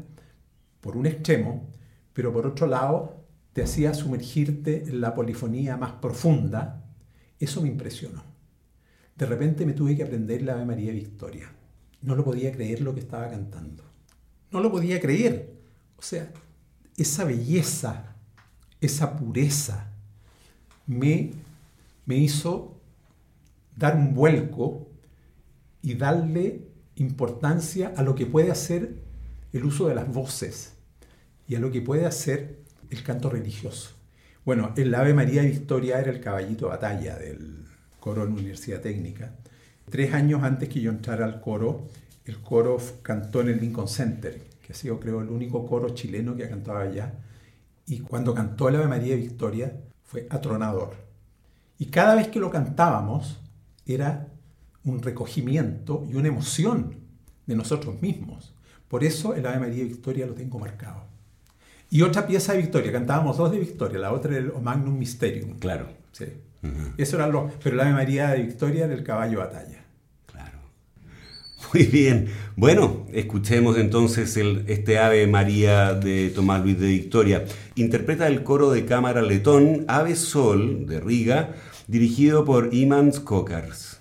por 0.81 0.97
un 0.97 1.07
extremo, 1.07 1.69
pero 2.13 2.33
por 2.33 2.47
otro 2.47 2.67
lado 2.67 3.25
te 3.53 3.63
hacía 3.63 3.95
sumergirte 3.95 4.85
en 4.85 5.01
la 5.01 5.15
polifonía 5.15 5.77
más 5.77 5.93
profunda, 5.93 6.85
eso 7.41 7.63
me 7.63 7.69
impresionó. 7.69 8.23
De 9.17 9.27
repente 9.27 9.65
me 9.65 9.73
tuve 9.73 9.97
que 9.97 10.03
aprender 10.03 10.43
la 10.43 10.55
Ave 10.55 10.67
María 10.67 10.93
Victoria 10.93 11.51
no 12.03 12.15
lo 12.15 12.25
podía 12.25 12.53
creer 12.53 12.81
lo 12.81 12.95
que 12.95 13.01
estaba 13.01 13.29
cantando. 13.29 13.83
No 14.51 14.61
lo 14.61 14.71
podía 14.71 15.01
creer. 15.01 15.53
O 15.97 16.03
sea, 16.03 16.31
esa 16.97 17.25
belleza, 17.25 18.15
esa 18.81 19.17
pureza, 19.17 19.89
me, 20.87 21.33
me 22.05 22.17
hizo 22.17 22.77
dar 23.77 23.97
un 23.97 24.15
vuelco 24.15 24.87
y 25.83 25.95
darle 25.95 26.63
importancia 26.97 27.93
a 27.97 28.03
lo 28.03 28.15
que 28.15 28.27
puede 28.27 28.51
hacer 28.51 28.97
el 29.53 29.65
uso 29.65 29.89
de 29.89 29.95
las 29.95 30.13
voces 30.13 30.73
y 31.49 31.55
a 31.55 31.61
lo 31.61 31.71
que 31.71 31.83
puede 31.83 32.07
hacer 32.07 32.59
el 32.91 33.03
canto 33.03 33.31
religioso. 33.31 33.91
Bueno, 34.45 34.73
el 34.77 34.95
Ave 34.95 35.13
María 35.13 35.43
Victoria 35.43 36.01
era 36.01 36.11
el 36.11 36.21
caballito 36.21 36.67
de 36.67 36.71
batalla 36.71 37.17
del 37.17 37.65
coro 38.01 38.25
en 38.25 38.33
Universidad 38.33 38.81
Técnica 38.81 39.33
Tres 39.89 40.13
años 40.15 40.43
antes 40.43 40.69
que 40.69 40.81
yo 40.81 40.91
entrara 40.91 41.25
al 41.25 41.41
coro, 41.41 41.87
el 42.25 42.39
coro 42.41 42.79
cantó 43.03 43.41
en 43.41 43.49
el 43.49 43.61
Lincoln 43.61 43.89
Center, 43.89 44.43
que 44.61 44.73
ha 44.73 44.77
sido 44.77 44.99
creo 44.99 45.21
el 45.21 45.29
único 45.29 45.65
coro 45.65 45.91
chileno 45.91 46.35
que 46.35 46.45
ha 46.45 46.49
cantado 46.49 46.79
allá. 46.79 47.15
Y 47.87 48.01
cuando 48.01 48.35
cantó 48.35 48.69
el 48.69 48.77
Ave 48.77 48.89
María 48.89 49.15
Victoria 49.15 49.81
fue 50.03 50.27
atronador. 50.29 50.95
Y 51.79 51.87
cada 51.87 52.17
vez 52.17 52.29
que 52.29 52.41
lo 52.41 52.51
cantábamos 52.51 53.39
era 53.87 54.29
un 54.85 55.03
recogimiento 55.03 56.05
y 56.09 56.15
una 56.15 56.29
emoción 56.29 56.97
de 57.47 57.55
nosotros 57.55 58.03
mismos. 58.03 58.55
Por 58.89 59.05
eso 59.05 59.35
el 59.35 59.47
Ave 59.47 59.61
María 59.61 59.85
Victoria 59.85 60.27
lo 60.27 60.35
tengo 60.35 60.59
marcado. 60.59 61.05
Y 61.91 62.03
otra 62.03 62.27
pieza 62.27 62.53
de 62.53 62.59
Victoria, 62.59 62.91
cantábamos 62.91 63.37
dos 63.37 63.53
de 63.53 63.61
Victoria, 63.61 63.99
la 64.01 64.13
otra 64.13 64.37
era 64.37 64.47
el 64.47 64.61
Magnum 64.61 64.99
Mysterium. 64.99 65.59
Claro. 65.59 65.89
Sí. 66.11 66.27
Eso 66.97 67.17
era 67.17 67.27
lo. 67.27 67.51
Pero 67.63 67.77
la 67.77 67.85
Ave 67.85 67.93
María 67.93 68.31
de 68.31 68.43
Victoria 68.43 68.85
era 68.85 68.95
el 68.95 69.03
caballo 69.03 69.39
batalla. 69.39 69.85
Claro. 70.27 70.59
Muy 71.73 71.85
bien. 71.85 72.29
Bueno, 72.57 73.07
escuchemos 73.13 73.77
entonces 73.79 74.37
el, 74.37 74.65
este 74.69 74.99
Ave 74.99 75.27
María 75.27 75.95
de 75.95 76.31
Tomás 76.31 76.63
Luis 76.63 76.79
de 76.79 76.89
Victoria. 76.89 77.45
Interpreta 77.75 78.27
el 78.27 78.43
coro 78.43 78.71
de 78.71 78.85
cámara 78.85 79.23
letón 79.23 79.85
Ave 79.89 80.17
Sol 80.17 80.87
de 80.87 81.01
Riga, 81.01 81.55
dirigido 81.87 82.45
por 82.45 82.73
Imans 82.73 83.21
Kokars. 83.21 83.96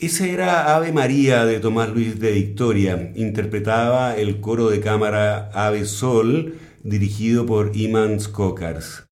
Ese 0.00 0.32
era 0.32 0.74
Ave 0.74 0.92
María 0.92 1.44
de 1.44 1.60
Tomás 1.60 1.90
Luis 1.90 2.18
de 2.18 2.32
Victoria. 2.32 3.12
Interpretaba 3.16 4.16
el 4.16 4.40
coro 4.40 4.70
de 4.70 4.80
cámara 4.80 5.50
Ave 5.52 5.84
Sol, 5.84 6.54
dirigido 6.82 7.44
por 7.44 7.72
Iman 7.76 8.18
Skokars. 8.18 9.04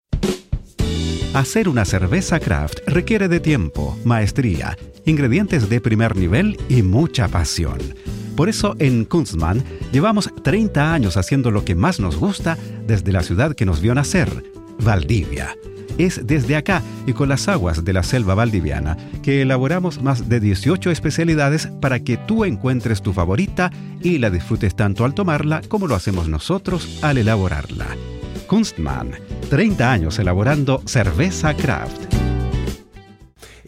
Hacer 1.34 1.68
una 1.68 1.84
cerveza 1.84 2.40
craft 2.40 2.78
requiere 2.86 3.28
de 3.28 3.38
tiempo, 3.38 3.98
maestría, 4.06 4.78
ingredientes 5.04 5.68
de 5.68 5.82
primer 5.82 6.16
nivel 6.16 6.56
y 6.70 6.80
mucha 6.80 7.28
pasión. 7.28 7.78
Por 8.34 8.48
eso 8.48 8.74
en 8.78 9.04
Kunstmann 9.04 9.62
llevamos 9.92 10.30
30 10.42 10.94
años 10.94 11.18
haciendo 11.18 11.50
lo 11.50 11.66
que 11.66 11.74
más 11.74 12.00
nos 12.00 12.16
gusta 12.16 12.56
desde 12.86 13.12
la 13.12 13.22
ciudad 13.22 13.54
que 13.54 13.66
nos 13.66 13.82
vio 13.82 13.94
nacer, 13.94 14.30
Valdivia 14.82 15.54
es 15.98 16.26
desde 16.26 16.56
acá 16.56 16.82
y 17.06 17.12
con 17.12 17.28
las 17.28 17.48
aguas 17.48 17.84
de 17.84 17.92
la 17.92 18.02
selva 18.02 18.34
valdiviana 18.34 18.96
que 19.22 19.42
elaboramos 19.42 20.02
más 20.02 20.28
de 20.28 20.40
18 20.40 20.90
especialidades 20.90 21.68
para 21.80 22.00
que 22.00 22.16
tú 22.16 22.44
encuentres 22.44 23.02
tu 23.02 23.12
favorita 23.12 23.70
y 24.00 24.18
la 24.18 24.30
disfrutes 24.30 24.74
tanto 24.74 25.04
al 25.04 25.14
tomarla 25.14 25.60
como 25.68 25.86
lo 25.86 25.94
hacemos 25.94 26.28
nosotros 26.28 27.00
al 27.02 27.18
elaborarla. 27.18 27.86
Kunstmann, 28.46 29.10
30 29.50 29.92
años 29.92 30.18
elaborando 30.18 30.82
cerveza 30.86 31.54
craft. 31.54 32.14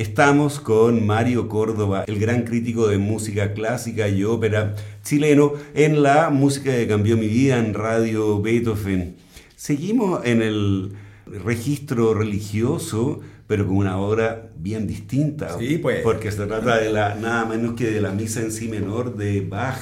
Estamos 0.01 0.61
con 0.61 1.05
Mario 1.05 1.47
Córdoba, 1.47 2.05
el 2.07 2.19
gran 2.19 2.45
crítico 2.45 2.89
de 2.89 2.97
música 2.97 3.53
clásica 3.53 4.09
y 4.09 4.25
ópera 4.25 4.75
chileno 5.03 5.53
en 5.75 6.03
la 6.03 6.31
música 6.31 6.71
que 6.71 6.89
cambió 6.89 7.19
mi 7.19 7.29
vida 7.29 7.59
en 7.59 7.75
Radio 7.75 8.41
Beethoven. 8.41 9.17
Seguimos 9.57 10.25
en 10.25 10.41
el 10.41 10.93
registro 11.39 12.15
religioso, 12.15 13.21
pero 13.47 13.67
con 13.67 13.77
una 13.77 13.99
obra 13.99 14.51
bien 14.57 14.87
distinta. 14.87 15.59
Sí, 15.59 15.79
pues. 15.79 16.03
Porque 16.03 16.31
se 16.31 16.47
trata 16.47 16.79
de 16.79 16.91
la, 16.91 17.15
nada 17.15 17.45
menos 17.45 17.75
que 17.75 17.91
de 17.91 18.01
la 18.01 18.11
misa 18.11 18.41
en 18.41 18.53
sí 18.53 18.69
menor 18.69 19.17
de 19.17 19.41
Bach. 19.41 19.79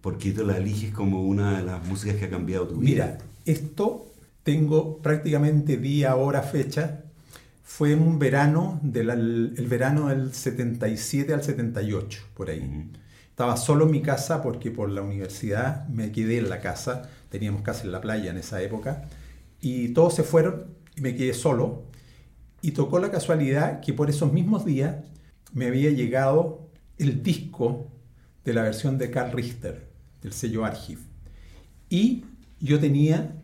porque 0.00 0.32
tú 0.32 0.46
la 0.46 0.56
eliges 0.56 0.92
como 0.92 1.22
una 1.22 1.58
de 1.58 1.64
las 1.64 1.86
músicas 1.86 2.16
que 2.16 2.24
ha 2.26 2.30
cambiado 2.30 2.66
tu 2.66 2.76
vida? 2.76 2.90
Mira, 2.90 3.18
esto 3.44 4.06
tengo 4.42 4.98
prácticamente 4.98 5.76
día, 5.76 6.16
hora, 6.16 6.42
fecha. 6.42 7.02
Fue 7.62 7.94
un 7.94 8.18
verano, 8.18 8.80
del, 8.82 9.10
el 9.56 9.66
verano 9.68 10.08
del 10.08 10.32
77 10.32 11.32
al 11.32 11.42
78, 11.42 12.20
por 12.34 12.50
ahí. 12.50 12.90
Estaba 13.28 13.56
solo 13.56 13.84
en 13.86 13.92
mi 13.92 14.02
casa 14.02 14.42
porque 14.42 14.70
por 14.70 14.90
la 14.90 15.02
universidad 15.02 15.86
me 15.88 16.10
quedé 16.10 16.38
en 16.38 16.50
la 16.50 16.60
casa. 16.60 17.08
Teníamos 17.30 17.62
casa 17.62 17.84
en 17.84 17.92
la 17.92 18.00
playa 18.00 18.30
en 18.30 18.38
esa 18.38 18.60
época 18.60 19.08
y 19.60 19.88
todos 19.88 20.14
se 20.14 20.22
fueron 20.22 20.66
y 20.96 21.00
me 21.00 21.14
quedé 21.14 21.34
solo. 21.34 21.84
Y 22.62 22.72
tocó 22.72 22.98
la 22.98 23.10
casualidad 23.10 23.80
que 23.80 23.92
por 23.92 24.10
esos 24.10 24.32
mismos 24.32 24.64
días 24.64 24.96
me 25.52 25.66
había 25.66 25.90
llegado 25.90 26.68
el 26.98 27.22
disco 27.22 27.88
de 28.44 28.54
la 28.54 28.62
versión 28.62 28.98
de 28.98 29.10
Carl 29.10 29.32
Richter, 29.32 29.88
del 30.22 30.32
sello 30.32 30.64
Archiv. 30.64 30.98
Y 31.88 32.24
yo 32.60 32.78
tenía, 32.78 33.34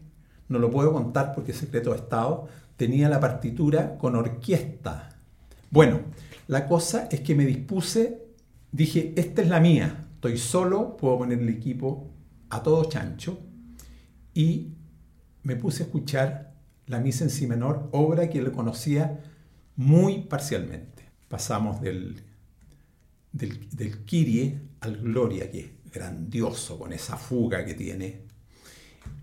no 0.48 0.58
lo 0.58 0.70
puedo 0.70 0.92
contar 0.92 1.34
porque 1.34 1.52
es 1.52 1.58
secreto 1.58 1.90
de 1.90 1.96
Estado, 1.96 2.48
tenía 2.76 3.08
la 3.08 3.20
partitura 3.20 3.96
con 3.96 4.14
orquesta. 4.14 5.18
Bueno, 5.70 6.00
la 6.48 6.68
cosa 6.68 7.08
es 7.10 7.20
que 7.20 7.34
me 7.34 7.46
dispuse, 7.46 8.22
dije, 8.72 9.14
esta 9.16 9.42
es 9.42 9.48
la 9.48 9.60
mía, 9.60 10.06
estoy 10.14 10.38
solo, 10.38 10.96
puedo 10.96 11.18
poner 11.18 11.40
el 11.40 11.48
equipo 11.48 12.10
a 12.50 12.62
todo 12.62 12.84
chancho 12.84 13.38
y 14.34 14.75
me 15.46 15.54
puse 15.54 15.84
a 15.84 15.86
escuchar 15.86 16.54
la 16.86 16.98
misa 16.98 17.22
en 17.22 17.30
si 17.30 17.46
menor, 17.46 17.88
obra 17.92 18.28
que 18.28 18.42
le 18.42 18.50
conocía 18.50 19.22
muy 19.76 20.22
parcialmente. 20.22 21.04
Pasamos 21.28 21.80
del, 21.80 22.20
del, 23.30 23.68
del 23.70 24.04
Kyrie 24.04 24.60
al 24.80 24.96
Gloria, 24.96 25.48
que 25.48 25.60
es 25.60 25.92
grandioso 25.92 26.76
con 26.80 26.92
esa 26.92 27.16
fuga 27.16 27.64
que 27.64 27.74
tiene, 27.74 28.22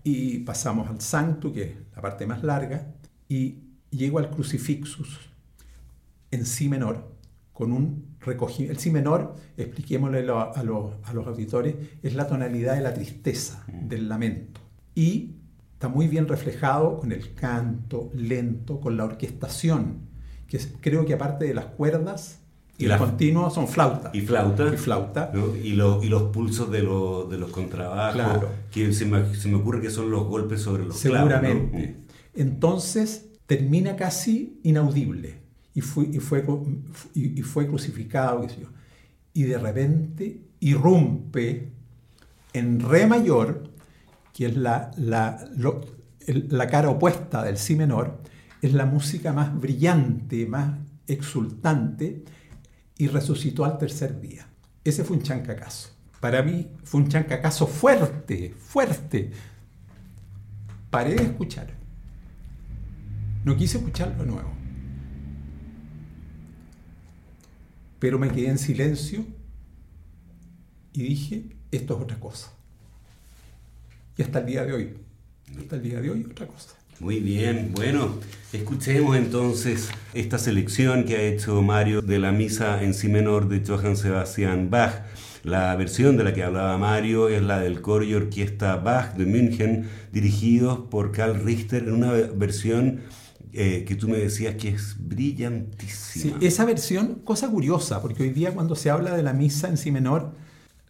y 0.02 0.38
pasamos 0.38 0.88
al 0.88 1.02
Sancto, 1.02 1.52
que 1.52 1.62
es 1.62 1.72
la 1.94 2.00
parte 2.00 2.26
más 2.26 2.42
larga, 2.42 2.94
y 3.28 3.58
llego 3.90 4.18
al 4.18 4.30
Crucifixus 4.30 5.28
en 6.30 6.46
si 6.46 6.70
menor, 6.70 7.12
con 7.52 7.70
un 7.70 8.16
recogimiento. 8.20 8.72
El 8.72 8.78
si 8.78 8.90
menor, 8.90 9.34
expliquémosle 9.58 10.26
a, 10.30 10.42
a, 10.42 10.62
los, 10.62 10.94
a 11.04 11.12
los 11.12 11.26
auditores, 11.26 11.74
es 12.02 12.14
la 12.14 12.26
tonalidad 12.26 12.76
de 12.76 12.80
la 12.80 12.94
tristeza, 12.94 13.66
del 13.68 14.08
lamento. 14.08 14.62
Y 14.94 15.34
está 15.84 15.94
muy 15.94 16.08
bien 16.08 16.26
reflejado 16.26 16.98
con 17.00 17.12
el 17.12 17.34
canto 17.34 18.10
lento, 18.14 18.80
con 18.80 18.96
la 18.96 19.04
orquestación, 19.04 19.98
que 20.48 20.58
creo 20.80 21.04
que 21.04 21.12
aparte 21.12 21.44
de 21.44 21.52
las 21.52 21.66
cuerdas 21.66 22.40
y, 22.78 22.86
los 22.86 22.96
continuos 22.96 23.52
son 23.52 23.68
flauta. 23.68 24.10
Y 24.14 24.22
flauta. 24.22 24.72
Y 24.72 24.76
flauta. 24.78 25.30
Y, 25.62 25.68
y, 25.68 25.72
los 25.74 26.22
pulsos 26.32 26.70
de, 26.70 26.78
de 26.78 26.84
los 27.38 27.50
contrabajos, 27.50 28.14
claro. 28.14 28.48
que 28.72 28.94
se 28.94 29.04
me, 29.04 29.34
se 29.34 29.48
me, 29.48 29.56
ocurre 29.56 29.82
que 29.82 29.90
son 29.90 30.10
los 30.10 30.24
golpes 30.24 30.62
sobre 30.62 30.86
los 30.86 30.96
Seguramente. 30.96 31.70
clavos. 31.70 31.96
¿no? 32.34 32.42
Entonces 32.42 33.26
termina 33.46 33.94
casi 33.94 34.58
inaudible 34.62 35.34
y 35.74 35.82
fue, 35.82 36.04
y 36.10 36.18
fue, 36.18 36.46
y 37.12 37.42
fue 37.42 37.66
crucificado, 37.66 38.40
qué 38.40 38.48
sé 38.48 38.60
yo. 38.62 38.68
Y 39.34 39.42
de 39.42 39.58
repente 39.58 40.40
irrumpe 40.60 41.68
en 42.54 42.80
re 42.80 43.06
mayor 43.06 43.73
que 44.34 44.46
es 44.46 44.56
la, 44.56 44.90
la, 44.96 45.48
la 46.26 46.66
cara 46.66 46.90
opuesta 46.90 47.42
del 47.44 47.56
si 47.56 47.76
menor, 47.76 48.20
es 48.60 48.74
la 48.74 48.84
música 48.84 49.32
más 49.32 49.58
brillante, 49.58 50.44
más 50.46 50.76
exultante, 51.06 52.24
y 52.98 53.06
resucitó 53.06 53.64
al 53.64 53.78
tercer 53.78 54.20
día. 54.20 54.46
Ese 54.82 55.04
fue 55.04 55.16
un 55.16 55.22
chancacazo. 55.22 55.90
Para 56.20 56.42
mí 56.42 56.68
fue 56.82 57.02
un 57.02 57.08
chancacazo 57.08 57.66
fuerte, 57.68 58.54
fuerte. 58.58 59.30
Paré 60.90 61.14
de 61.14 61.22
escuchar. 61.22 61.72
No 63.44 63.56
quise 63.56 63.78
escucharlo 63.78 64.24
de 64.24 64.30
nuevo. 64.30 64.50
Pero 68.00 68.18
me 68.18 68.30
quedé 68.30 68.48
en 68.48 68.58
silencio 68.58 69.24
y 70.92 71.02
dije, 71.04 71.56
esto 71.70 71.96
es 71.96 72.02
otra 72.02 72.18
cosa 72.18 72.50
y 74.16 74.22
hasta 74.22 74.40
el 74.40 74.46
día 74.46 74.64
de 74.64 74.72
hoy. 74.72 74.94
Hasta 75.58 75.76
el 75.76 75.82
día 75.82 76.00
de 76.00 76.10
hoy 76.10 76.26
otra 76.30 76.46
cosa. 76.46 76.74
Muy 77.00 77.18
bien, 77.18 77.72
bueno, 77.74 78.20
escuchemos 78.52 79.16
entonces 79.16 79.90
esta 80.14 80.38
selección 80.38 81.04
que 81.04 81.16
ha 81.16 81.22
hecho 81.22 81.60
Mario 81.60 82.02
de 82.02 82.20
la 82.20 82.30
misa 82.30 82.82
en 82.84 82.94
si 82.94 83.08
menor 83.08 83.48
de 83.48 83.62
Johann 83.66 83.96
Sebastian 83.96 84.70
Bach. 84.70 85.02
La 85.42 85.74
versión 85.76 86.16
de 86.16 86.24
la 86.24 86.32
que 86.32 86.44
hablaba 86.44 86.78
Mario 86.78 87.28
es 87.28 87.42
la 87.42 87.58
del 87.58 87.82
coro 87.82 88.04
y 88.04 88.14
orquesta 88.14 88.76
Bach 88.76 89.14
de 89.16 89.26
München, 89.26 89.88
dirigidos 90.12 90.78
por 90.88 91.10
Karl 91.10 91.44
Richter, 91.44 91.82
en 91.82 91.92
una 91.94 92.12
versión 92.12 93.00
eh, 93.52 93.84
que 93.86 93.96
tú 93.96 94.08
me 94.08 94.18
decías 94.18 94.54
que 94.54 94.70
es 94.70 94.96
brillantísima. 94.98 96.38
Sí, 96.38 96.46
esa 96.46 96.64
versión, 96.64 97.16
cosa 97.24 97.48
curiosa, 97.50 98.00
porque 98.00 98.22
hoy 98.22 98.30
día 98.30 98.54
cuando 98.54 98.76
se 98.76 98.88
habla 98.88 99.16
de 99.16 99.22
la 99.22 99.32
misa 99.32 99.68
en 99.68 99.76
si 99.76 99.90
menor, 99.90 100.32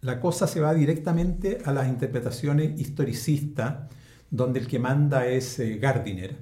la 0.05 0.19
cosa 0.19 0.45
se 0.45 0.61
va 0.61 0.73
directamente 0.75 1.57
a 1.65 1.73
las 1.73 1.87
interpretaciones 1.87 2.79
historicistas, 2.79 3.89
donde 4.29 4.59
el 4.59 4.67
que 4.67 4.77
manda 4.77 5.25
es 5.25 5.57
eh, 5.57 5.79
Gardiner, 5.79 6.37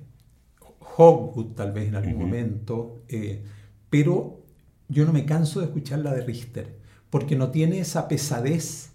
Hogwood 0.97 1.53
tal 1.55 1.71
vez 1.71 1.87
en 1.87 1.95
algún 1.95 2.13
uh 2.13 2.17
-huh. 2.17 2.25
momento, 2.25 3.03
eh, 3.07 3.41
pero 3.89 4.43
yo 4.89 5.05
no 5.05 5.13
me 5.13 5.25
canso 5.25 5.61
de 5.61 5.67
escuchar 5.67 5.99
la 5.99 6.13
de 6.13 6.21
Richter, 6.21 6.77
porque 7.09 7.37
no 7.37 7.51
tiene 7.51 7.79
esa 7.79 8.09
pesadez 8.09 8.89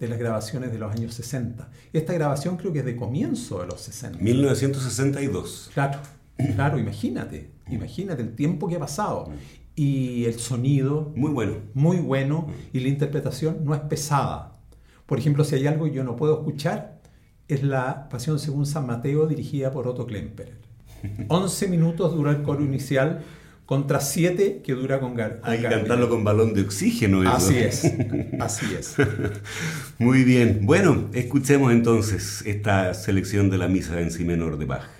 de 0.00 0.08
las 0.08 0.18
grabaciones 0.18 0.72
de 0.72 0.78
los 0.78 0.92
años 0.92 1.14
60. 1.14 1.70
Esta 1.92 2.12
grabación 2.12 2.56
creo 2.56 2.72
que 2.72 2.80
es 2.80 2.84
de 2.84 2.96
comienzo 2.96 3.60
de 3.60 3.68
los 3.68 3.80
60. 3.80 4.18
1962. 4.18 5.70
Claro, 5.72 6.00
claro, 6.56 6.78
imagínate, 6.80 7.50
imagínate 7.68 8.22
el 8.22 8.34
tiempo 8.34 8.66
que 8.66 8.74
ha 8.74 8.80
pasado 8.80 9.30
y 9.74 10.24
el 10.24 10.34
sonido 10.34 11.12
muy 11.16 11.30
bueno. 11.30 11.54
muy 11.74 11.98
bueno 11.98 12.48
y 12.72 12.80
la 12.80 12.88
interpretación 12.88 13.64
no 13.64 13.74
es 13.74 13.80
pesada. 13.80 14.58
Por 15.06 15.18
ejemplo 15.18 15.44
si 15.44 15.56
hay 15.56 15.66
algo 15.66 15.86
que 15.86 15.92
yo 15.92 16.04
no 16.04 16.16
puedo 16.16 16.38
escuchar 16.38 17.00
es 17.48 17.62
la 17.62 18.08
Pasión 18.08 18.38
según 18.38 18.66
San 18.66 18.86
Mateo 18.86 19.26
dirigida 19.26 19.72
por 19.72 19.88
Otto 19.88 20.06
Klemperer. 20.06 20.58
11 21.28 21.68
minutos 21.68 22.14
dura 22.14 22.30
el 22.32 22.42
coro 22.42 22.64
inicial 22.64 23.22
contra 23.64 24.00
7 24.00 24.62
que 24.64 24.72
dura 24.74 24.98
con 24.98 25.14
Gar 25.14 25.40
hay 25.44 25.60
que 25.60 25.68
cantarlo 25.68 26.08
con 26.08 26.24
balón 26.24 26.54
de 26.54 26.62
oxígeno 26.62 27.22
eso. 27.22 27.30
así 27.30 27.56
es 27.56 27.84
así 28.40 28.66
es. 28.76 28.96
Muy 29.98 30.24
bien. 30.24 30.60
Bueno 30.64 31.08
escuchemos 31.12 31.72
entonces 31.72 32.42
esta 32.46 32.92
selección 32.94 33.48
de 33.48 33.58
la 33.58 33.68
misa 33.68 34.00
en 34.00 34.10
si 34.10 34.24
menor 34.24 34.58
de 34.58 34.64
Bach 34.64 34.99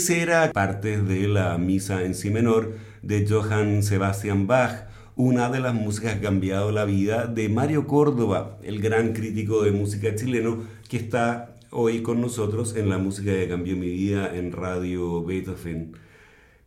Ese 0.00 0.22
era 0.22 0.50
parte 0.54 1.02
de 1.02 1.28
la 1.28 1.58
misa 1.58 2.04
en 2.04 2.14
si 2.14 2.30
menor 2.30 2.72
de 3.02 3.26
Johann 3.28 3.82
Sebastian 3.82 4.46
Bach, 4.46 4.86
una 5.14 5.50
de 5.50 5.60
las 5.60 5.74
músicas 5.74 6.14
que 6.14 6.20
ha 6.20 6.30
cambiado 6.30 6.72
la 6.72 6.86
vida 6.86 7.26
de 7.26 7.50
Mario 7.50 7.86
Córdoba, 7.86 8.56
el 8.62 8.80
gran 8.80 9.12
crítico 9.12 9.62
de 9.62 9.72
música 9.72 10.14
chileno 10.14 10.62
que 10.88 10.96
está 10.96 11.56
hoy 11.68 12.00
con 12.00 12.22
nosotros 12.22 12.76
en 12.76 12.88
la 12.88 12.96
música 12.96 13.32
que 13.32 13.46
cambió 13.46 13.76
mi 13.76 13.90
vida 13.90 14.34
en 14.34 14.52
Radio 14.52 15.22
Beethoven. 15.22 15.92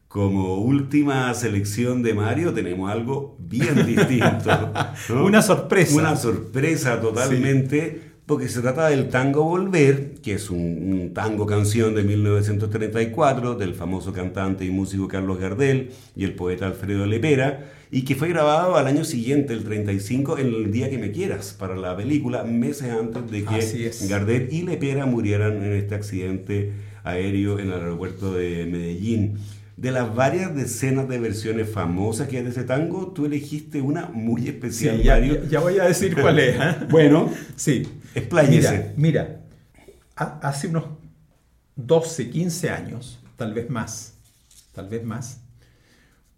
Como 0.07 0.59
última 0.59 1.33
selección 1.33 2.03
de 2.03 2.13
Mario 2.13 2.53
tenemos 2.53 2.91
algo 2.91 3.35
bien 3.39 3.83
distinto. 3.87 4.71
Una 5.09 5.41
sorpresa. 5.41 5.95
Una 5.95 6.15
sorpresa 6.15 7.01
totalmente 7.01 8.13
porque 8.27 8.47
se 8.47 8.61
trata 8.61 8.89
del 8.89 9.09
tango 9.09 9.43
Volver, 9.43 10.12
que 10.23 10.33
es 10.33 10.49
un, 10.49 11.11
tango 11.13 11.45
canción 11.45 11.93
de 11.93 12.03
1934 12.03 13.55
del 13.55 13.75
famoso 13.75 14.13
cantante 14.13 14.65
y 14.65 14.71
músico 14.71 15.07
Carlos 15.07 15.37
Gardel 15.37 15.91
y 16.15 16.23
el 16.23 16.33
poeta 16.33 16.65
Alfredo 16.65 17.05
Lepera, 17.05 17.69
y 17.91 18.05
que 18.05 18.15
fue 18.15 18.29
grabado 18.29 18.75
al 18.75 18.87
año 18.87 19.03
siguiente, 19.03 19.53
el 19.53 19.63
35, 19.63 20.39
en 20.39 20.47
el 20.47 20.71
día 20.71 20.89
que 20.89 20.97
me 20.97 21.11
quieras, 21.11 21.55
para 21.59 21.75
la 21.75 21.95
película, 21.95 22.43
meses 22.43 22.89
antes 22.89 23.29
de 23.29 23.43
que 23.43 23.91
Gardel 24.07 24.47
y 24.51 24.63
Lepera 24.63 25.05
murieran 25.05 25.61
en 25.63 25.73
este 25.73 25.93
accidente 25.93 26.71
aéreo 27.03 27.59
en 27.59 27.67
el 27.67 27.73
aeropuerto 27.73 28.33
de 28.33 28.65
Medellín. 28.65 29.35
De 29.75 29.91
las 29.91 30.15
varias 30.15 30.55
decenas 30.55 31.09
de 31.09 31.19
versiones 31.19 31.67
famosas 31.69 32.27
que 32.27 32.37
hay 32.37 32.43
de 32.43 32.51
ese 32.51 32.63
tango, 32.63 33.07
tú 33.07 33.25
elegiste 33.25 33.81
una 33.81 34.07
muy 34.07 34.47
especial, 34.47 35.01
ya, 35.01 35.19
Ya, 35.19 35.59
voy 35.59 35.79
a 35.79 35.85
decir 35.85 36.15
cuál 36.15 36.39
es. 36.39 36.55
¿eh? 36.55 36.75
bueno, 36.89 37.29
sí. 37.55 37.83
Expláyese. 38.15 38.93
Mira, 38.95 39.21
mira, 39.21 39.42
hace 40.15 40.67
unos 40.67 40.85
12, 41.75 42.29
15 42.29 42.69
años, 42.69 43.19
tal 43.35 43.53
vez 43.53 43.69
más, 43.69 44.15
tal 44.73 44.89
vez 44.89 45.03
más, 45.03 45.41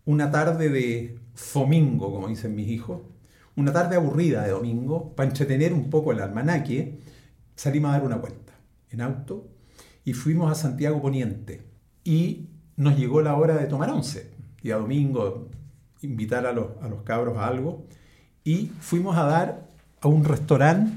una 0.06 0.32
tarde 0.32 0.70
de 0.70 1.20
domingo, 1.54 2.12
como 2.12 2.28
dicen 2.28 2.56
mis 2.56 2.68
hijos, 2.68 3.02
una 3.56 3.74
tarde 3.74 3.96
aburrida 3.96 4.44
de 4.44 4.52
domingo, 4.52 5.16
para 5.16 5.30
entretener 5.30 5.74
un 5.74 5.90
poco 5.90 6.12
el 6.12 6.20
almanaque, 6.20 7.00
salimos 7.56 7.90
a 7.90 7.94
dar 7.94 8.04
una 8.04 8.18
vuelta 8.18 8.54
en 8.92 9.02
auto 9.02 9.48
y 10.04 10.14
fuimos 10.14 10.52
a 10.52 10.56
Santiago 10.56 11.02
Poniente. 11.02 11.66
Y 12.04 12.50
nos 12.76 12.98
llegó 12.98 13.22
la 13.22 13.36
hora 13.36 13.56
de 13.58 13.66
tomar 13.66 13.90
once, 13.90 14.32
día 14.62 14.78
domingo, 14.78 15.50
invitar 16.02 16.46
a 16.46 16.52
los, 16.52 16.68
a 16.82 16.88
los 16.88 17.02
cabros 17.04 17.38
a 17.38 17.48
algo, 17.48 17.88
y 18.44 18.68
fuimos 18.80 19.18
a 19.18 19.24
dar 19.24 19.68
a 20.02 20.08
un 20.08 20.24
restaurante, 20.24 20.92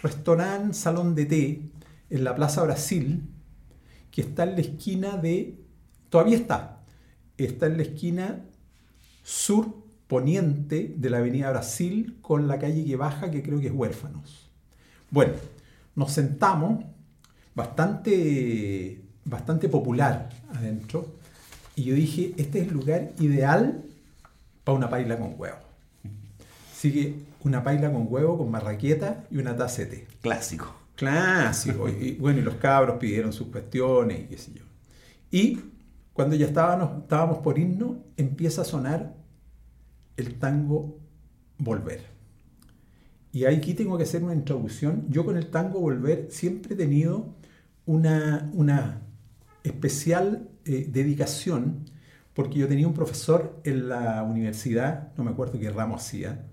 restaurante 0.00 0.74
Salón 0.74 1.14
de 1.14 1.26
Té, 1.26 1.71
en 2.12 2.24
la 2.24 2.34
Plaza 2.34 2.62
Brasil, 2.62 3.22
que 4.10 4.20
está 4.20 4.44
en 4.44 4.54
la 4.54 4.60
esquina 4.60 5.16
de, 5.16 5.58
todavía 6.10 6.36
está, 6.36 6.82
está 7.38 7.66
en 7.66 7.78
la 7.78 7.82
esquina 7.82 8.44
sur 9.24 9.82
poniente 10.06 10.94
de 10.96 11.10
la 11.10 11.18
Avenida 11.18 11.50
Brasil 11.50 12.18
con 12.20 12.46
la 12.46 12.58
calle 12.58 12.84
que 12.84 12.96
baja, 12.96 13.30
que 13.30 13.42
creo 13.42 13.60
que 13.60 13.68
es 13.68 13.72
Huérfanos. 13.72 14.50
Bueno, 15.10 15.32
nos 15.96 16.12
sentamos, 16.12 16.84
bastante 17.54 19.02
bastante 19.24 19.68
popular 19.68 20.28
adentro. 20.54 21.06
Y 21.74 21.84
yo 21.84 21.94
dije, 21.94 22.34
este 22.36 22.60
es 22.60 22.68
el 22.68 22.74
lugar 22.74 23.12
ideal 23.18 23.84
para 24.64 24.76
una 24.76 24.90
paila 24.90 25.18
con 25.18 25.34
huevo. 25.38 25.56
Así 26.72 26.92
que 26.92 27.14
una 27.44 27.64
paila 27.64 27.90
con 27.92 28.06
huevo, 28.08 28.38
con 28.38 28.50
marraqueta 28.50 29.24
y 29.30 29.38
una 29.38 29.56
taza 29.56 29.82
de 29.82 29.86
té. 29.86 30.06
Clásico. 30.20 30.81
Clásico. 31.02 31.88
y, 31.88 32.12
bueno, 32.12 32.38
y 32.38 32.42
los 32.42 32.54
cabros 32.54 32.98
pidieron 32.98 33.32
sus 33.32 33.48
cuestiones 33.48 34.20
y 34.20 34.24
qué 34.26 34.38
sé 34.38 34.52
yo. 34.54 34.64
Y 35.30 35.58
cuando 36.12 36.36
ya 36.36 36.46
estábamos, 36.46 37.38
por 37.38 37.58
irnos, 37.58 37.96
empieza 38.16 38.62
a 38.62 38.64
sonar 38.64 39.16
el 40.16 40.38
tango 40.38 40.98
Volver. 41.58 42.06
Y 43.32 43.46
aquí 43.46 43.74
tengo 43.74 43.96
que 43.96 44.04
hacer 44.04 44.22
una 44.22 44.34
introducción. 44.34 45.06
Yo 45.08 45.24
con 45.24 45.36
el 45.36 45.48
tango 45.48 45.80
Volver 45.80 46.28
siempre 46.30 46.74
he 46.74 46.76
tenido 46.76 47.34
una, 47.86 48.50
una 48.52 49.00
especial 49.64 50.48
eh, 50.64 50.86
dedicación 50.88 51.84
porque 52.34 52.58
yo 52.58 52.68
tenía 52.68 52.86
un 52.86 52.94
profesor 52.94 53.60
en 53.64 53.88
la 53.88 54.22
universidad, 54.22 55.12
no 55.16 55.24
me 55.24 55.30
acuerdo 55.30 55.58
qué 55.58 55.70
ramo 55.70 55.96
hacía, 55.96 56.46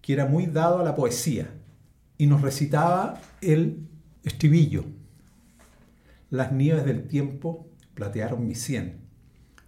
que 0.00 0.12
era 0.12 0.26
muy 0.26 0.46
dado 0.46 0.78
a 0.78 0.84
la 0.84 0.94
poesía 0.94 1.50
y 2.16 2.26
nos 2.26 2.40
recitaba 2.40 3.20
el 3.40 3.87
estribillo. 4.24 4.84
Las 6.30 6.52
nieves 6.52 6.84
del 6.84 7.08
tiempo 7.08 7.66
platearon 7.94 8.46
mi 8.46 8.54
sien. 8.54 9.00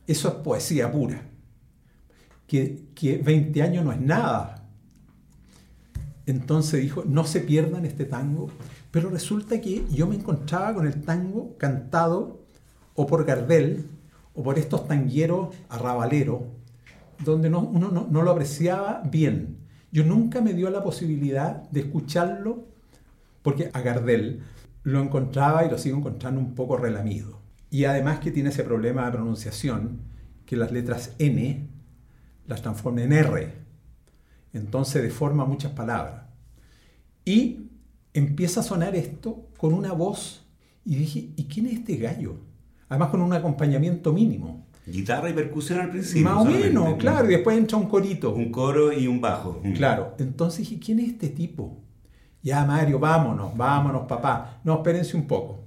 Eso 0.06 0.28
es 0.28 0.34
poesía 0.34 0.90
pura. 0.90 1.22
Que, 2.46 2.86
que 2.94 3.18
20 3.18 3.62
años 3.62 3.84
no 3.84 3.92
es 3.92 4.00
nada. 4.00 4.68
Entonces 6.26 6.82
dijo, 6.82 7.04
no 7.04 7.24
se 7.24 7.40
pierdan 7.40 7.84
este 7.84 8.04
tango. 8.04 8.48
Pero 8.90 9.08
resulta 9.08 9.60
que 9.60 9.84
yo 9.90 10.06
me 10.06 10.16
encontraba 10.16 10.74
con 10.74 10.86
el 10.86 11.00
tango 11.02 11.56
cantado 11.58 12.40
o 12.94 13.06
por 13.06 13.24
Gardel, 13.24 13.86
o 14.34 14.42
por 14.42 14.58
estos 14.58 14.86
tangueros 14.86 15.54
arrabaleros, 15.68 16.42
donde 17.24 17.48
uno 17.48 18.08
no, 18.10 18.22
lo 18.22 18.30
apreciaba 18.30 19.02
bien. 19.10 19.58
Yo 19.92 20.04
nunca 20.04 20.40
me 20.40 20.54
dio 20.54 20.70
la 20.70 20.82
posibilidad 20.82 21.68
de 21.70 21.80
escucharlo, 21.80 22.64
porque 23.42 23.70
a 23.72 23.80
Gardel 23.80 24.42
lo 24.82 25.02
encontraba 25.02 25.64
y 25.64 25.70
lo 25.70 25.78
sigo 25.78 25.98
encontrando 25.98 26.40
un 26.40 26.54
poco 26.54 26.76
relamido. 26.76 27.40
Y 27.70 27.84
además 27.84 28.20
que 28.20 28.30
tiene 28.30 28.50
ese 28.50 28.64
problema 28.64 29.06
de 29.06 29.12
pronunciación, 29.12 30.00
que 30.46 30.56
las 30.56 30.72
letras 30.72 31.14
N 31.18 31.68
las 32.46 32.62
transforma 32.62 33.02
en 33.02 33.12
R. 33.12 33.52
Entonces 34.52 35.02
deforma 35.02 35.44
muchas 35.44 35.72
palabras. 35.72 36.24
Y 37.24 37.70
empieza 38.14 38.60
a 38.60 38.64
sonar 38.64 38.96
esto 38.96 39.48
con 39.56 39.72
una 39.72 39.92
voz 39.92 40.44
y 40.84 40.96
dije, 40.96 41.30
¿y 41.36 41.44
quién 41.44 41.66
es 41.66 41.74
este 41.74 41.96
gallo? 41.96 42.38
además 42.90 43.08
con 43.08 43.22
un 43.22 43.32
acompañamiento 43.32 44.12
mínimo. 44.12 44.66
Guitarra 44.86 45.30
y 45.30 45.32
percusión 45.32 45.78
al 45.80 45.90
principio. 45.90 46.28
Más 46.28 46.44
o 46.44 46.50
menos, 46.50 46.96
claro, 46.96 47.28
y 47.30 47.34
después 47.34 47.56
entra 47.56 47.78
un 47.78 47.86
corito. 47.86 48.34
Un 48.34 48.50
coro 48.50 48.92
y 48.92 49.06
un 49.06 49.20
bajo. 49.20 49.62
Claro, 49.76 50.14
entonces 50.18 50.68
dije, 50.68 50.80
¿quién 50.84 50.98
es 50.98 51.10
este 51.10 51.28
tipo? 51.28 51.80
Ya, 52.42 52.64
Mario, 52.64 52.98
vámonos, 52.98 53.56
vámonos, 53.56 54.06
papá. 54.06 54.60
No, 54.64 54.76
espérense 54.76 55.16
un 55.16 55.26
poco. 55.26 55.64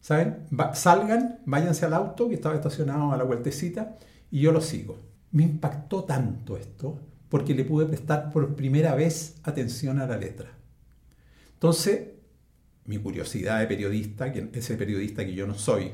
¿Saben? 0.00 0.46
salgan, 0.74 1.40
váyanse 1.44 1.84
al 1.86 1.94
auto 1.94 2.28
que 2.28 2.34
estaba 2.34 2.54
estacionado 2.54 3.12
a 3.12 3.16
la 3.16 3.24
vueltecita 3.24 3.96
y 4.30 4.40
yo 4.40 4.52
lo 4.52 4.60
sigo. 4.60 4.98
Me 5.32 5.42
impactó 5.42 6.04
tanto 6.04 6.56
esto 6.56 6.98
porque 7.28 7.54
le 7.54 7.64
pude 7.64 7.86
prestar 7.86 8.30
por 8.30 8.54
primera 8.54 8.94
vez 8.94 9.36
atención 9.42 10.00
a 10.00 10.06
la 10.06 10.16
letra. 10.16 10.50
Entonces, 11.54 12.08
mi 12.86 12.98
curiosidad 12.98 13.60
de 13.60 13.66
periodista, 13.66 14.26
ese 14.28 14.76
periodista 14.76 15.24
que 15.24 15.34
yo 15.34 15.46
no 15.46 15.54
soy, 15.54 15.92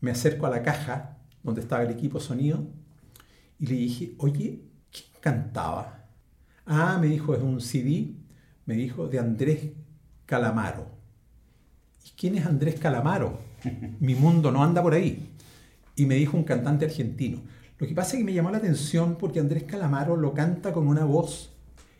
me 0.00 0.10
acerco 0.10 0.46
a 0.46 0.50
la 0.50 0.62
caja 0.62 1.16
donde 1.42 1.62
estaba 1.62 1.82
el 1.82 1.90
equipo 1.90 2.20
sonido 2.20 2.66
y 3.58 3.66
le 3.66 3.74
dije, 3.76 4.14
oye, 4.18 4.60
¿quién 4.90 5.08
cantaba? 5.20 6.06
Ah, 6.66 6.98
me 7.00 7.06
dijo, 7.06 7.34
es 7.34 7.42
un 7.42 7.60
CD, 7.60 8.14
me 8.66 8.74
dijo, 8.74 9.08
de 9.08 9.18
Andrés 9.18 9.70
Calamaro. 10.26 10.86
¿Y 12.04 12.10
quién 12.10 12.36
es 12.36 12.46
Andrés 12.46 12.78
Calamaro? 12.78 13.38
Mi 14.00 14.14
mundo 14.14 14.50
no 14.50 14.62
anda 14.62 14.82
por 14.82 14.94
ahí. 14.94 15.30
Y 15.96 16.06
me 16.06 16.14
dijo 16.14 16.36
un 16.36 16.44
cantante 16.44 16.84
argentino. 16.84 17.40
Lo 17.78 17.86
que 17.86 17.94
pasa 17.94 18.12
es 18.12 18.18
que 18.18 18.24
me 18.24 18.32
llamó 18.32 18.50
la 18.50 18.58
atención 18.58 19.16
porque 19.16 19.40
Andrés 19.40 19.64
Calamaro 19.64 20.16
lo 20.16 20.34
canta 20.34 20.72
con 20.72 20.86
una 20.86 21.04
voz. 21.04 21.52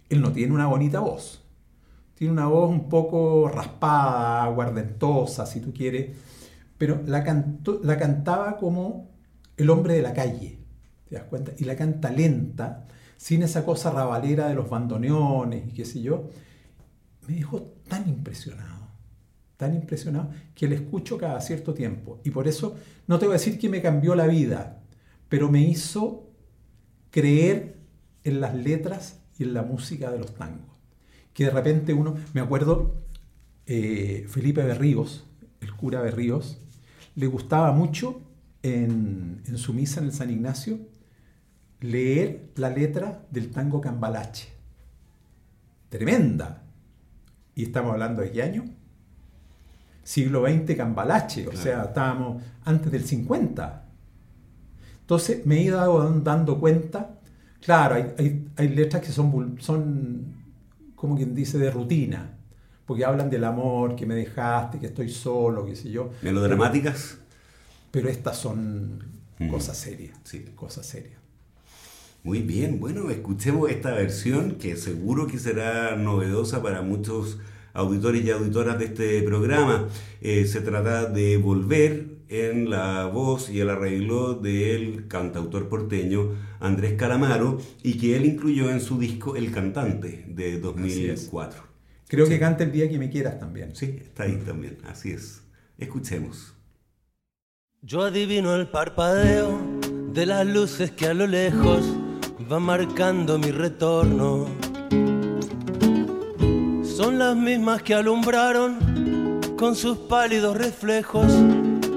Él 0.09 0.21
no 0.21 0.33
tiene 0.33 0.55
una 0.55 0.67
bonita 0.67 1.01
voz. 1.01 1.43
Tiene 2.15 2.33
una 2.33 2.47
voz 2.47 2.71
un 2.71 2.89
poco 2.89 3.49
raspada, 3.49 4.47
guardentosa, 4.49 5.45
si 5.47 5.61
tú 5.61 5.73
quieres 5.73 6.11
pero 6.83 7.01
la, 7.07 7.23
la 7.85 7.97
cantaba 7.97 8.57
como 8.57 9.09
el 9.57 9.71
hombre 9.71 9.95
de 9.95 10.03
la 10.03 10.15
calle, 10.15 10.59
¿te 11.09 11.15
das 11.15 11.23
cuenta? 11.27 11.53
Y 11.57 11.63
la 11.63 11.77
canta 11.77 12.11
lenta, 12.11 12.89
sin 13.17 13.45
esa 13.45 13.65
cosa 13.65 13.93
rabalera 13.93 14.49
de 14.49 14.57
los 14.57 14.69
bandoneones 14.69 15.69
y 15.69 15.75
qué 15.75 15.85
sé 15.85 16.03
yo. 16.03 16.31
Me 17.29 17.37
dejó 17.37 17.63
tan 17.89 18.09
impresionado, 18.09 18.89
tan 19.57 19.75
impresionado, 19.75 20.31
que 20.55 20.69
le 20.69 20.77
escucho 20.77 21.19
cada 21.19 21.41
cierto 21.41 21.75
tiempo. 21.75 22.21
Y 22.25 22.31
por 22.31 22.49
eso 22.49 22.77
no 23.07 23.19
te 23.19 23.27
voy 23.27 23.35
a 23.35 23.39
decir 23.39 23.59
que 23.59 23.69
me 23.69 23.83
cambió 23.83 24.15
la 24.15 24.27
vida, 24.27 24.83
pero 25.29 25.51
me 25.51 25.63
hizo 25.63 26.31
creer 27.11 27.77
en 28.25 28.41
las 28.41 28.55
letras 28.55 29.21
y 29.39 29.45
en 29.45 29.55
la 29.55 29.63
música 29.63 30.11
de 30.11 30.19
los 30.19 30.35
tangos. 30.35 30.77
Que 31.33 31.45
de 31.45 31.51
repente 31.51 31.95
uno, 31.95 32.17
me 32.35 32.41
acuerdo, 32.41 32.95
eh, 33.67 34.27
Felipe 34.29 34.63
Berríos, 34.63 35.25
el 35.61 35.73
cura 35.75 36.01
Berríos, 36.01 36.59
le 37.15 37.27
gustaba 37.27 37.73
mucho 37.73 38.21
en, 38.63 39.43
su 39.57 39.73
misa 39.73 40.01
en 40.01 40.07
el 40.07 40.13
San 40.13 40.31
Ignacio 40.31 40.79
leer 41.81 42.51
la 42.57 42.71
letra 42.71 43.27
del 43.31 43.51
tango 43.51 43.81
Cambalache. 43.81 44.49
Tremenda. 45.89 46.62
Y 47.55 47.65
estamos 47.65 47.93
hablando 47.93 48.23
de 48.23 48.31
qué 48.31 48.43
año? 48.43 48.65
siglo 50.03 50.45
XX 50.47 50.77
cambalache, 50.77 51.47
o 51.49 51.57
sea, 51.57 51.85
estábamos 51.85 52.43
antes 52.65 52.91
del 52.91 53.05
50. 53.05 53.85
Entonces 55.01 55.47
me 55.47 55.59
he 55.59 55.63
ido 55.63 56.21
dando 56.21 56.59
cuenta, 56.59 57.19
claro, 57.61 57.97
hay, 57.97 58.47
hay, 58.57 58.69
letras 58.69 59.03
que 59.03 59.13
son, 59.13 59.57
son, 59.61 60.35
como 60.95 61.17
quien 61.17 61.35
dice, 61.35 61.59
de 61.59 61.71
rutina, 61.71 62.31
porque 62.87 63.05
hablan 63.05 63.31
del 63.31 63.45
amor, 63.45 63.95
que 63.95 64.07
me 64.07 64.15
dejaste, 64.15 64.79
que 64.79 64.87
estoy 64.87 65.09
solo, 65.09 65.65
qué 65.67 65.77
sé 65.77 65.91
yo. 65.91 66.11
¿Melodramáticas? 66.23 67.19
Pero 67.91 68.09
estas 68.09 68.37
son 68.39 69.03
mm. 69.39 69.49
cosas 69.49 69.77
serias, 69.77 70.19
sí. 70.25 70.45
cosas 70.57 70.87
serias. 70.87 71.22
Muy 72.25 72.41
bien, 72.41 72.79
bueno, 72.79 73.11
escuchemos 73.11 73.69
esta 73.69 73.91
versión 73.95 74.53
que 74.53 74.77
seguro 74.77 75.27
que 75.27 75.41
será 75.41 75.97
novedosa 75.97 76.63
para 76.63 76.81
muchos 76.81 77.41
auditores 77.73 78.25
y 78.25 78.31
auditoras 78.31 78.79
de 78.79 78.85
este 78.85 79.23
programa. 79.23 79.89
Eh, 80.21 80.45
se 80.47 80.61
trata 80.61 81.07
de 81.07 81.37
Volver 81.37 82.19
en 82.29 82.71
la 82.71 83.07
voz 83.07 83.51
y 83.51 83.59
el 83.59 83.71
arreglo 83.71 84.35
del 84.35 85.09
cantautor 85.09 85.69
porteño 85.69 86.31
Andrés 86.61 86.95
Calamaro 86.95 87.59
y 87.83 87.99
que 87.99 88.17
él 88.17 88.25
incluyó 88.25 88.71
en 88.71 88.81
su 88.81 89.01
disco 89.01 89.35
El 89.35 89.51
Cantante 89.51 90.25
de 90.29 90.61
2004. 90.61 91.61
Creo 92.07 92.29
que 92.29 92.39
canta 92.39 92.63
el 92.63 92.71
día 92.71 92.89
que 92.89 93.01
me 93.01 93.11
quieras 93.11 93.41
también. 93.41 93.75
Sí, 93.75 93.99
está 94.01 94.25
ahí 94.25 94.41
también, 94.47 94.79
así 94.85 95.11
es. 95.11 95.43
Escuchemos. 95.77 96.55
Yo 97.81 98.03
adivino 98.03 98.55
el 98.55 98.69
parpadeo 98.69 99.59
de 100.13 100.27
las 100.27 100.47
luces 100.47 100.93
que 100.93 101.07
a 101.07 101.15
lo 101.15 101.27
lejos 101.27 101.85
va 102.51 102.59
marcando 102.59 103.39
mi 103.39 103.51
retorno. 103.51 104.47
Son 106.85 107.19
las 107.19 107.37
mismas 107.37 107.83
que 107.83 107.95
alumbraron 107.95 109.41
con 109.57 109.75
sus 109.75 109.99
pálidos 109.99 110.57
reflejos 110.57 111.27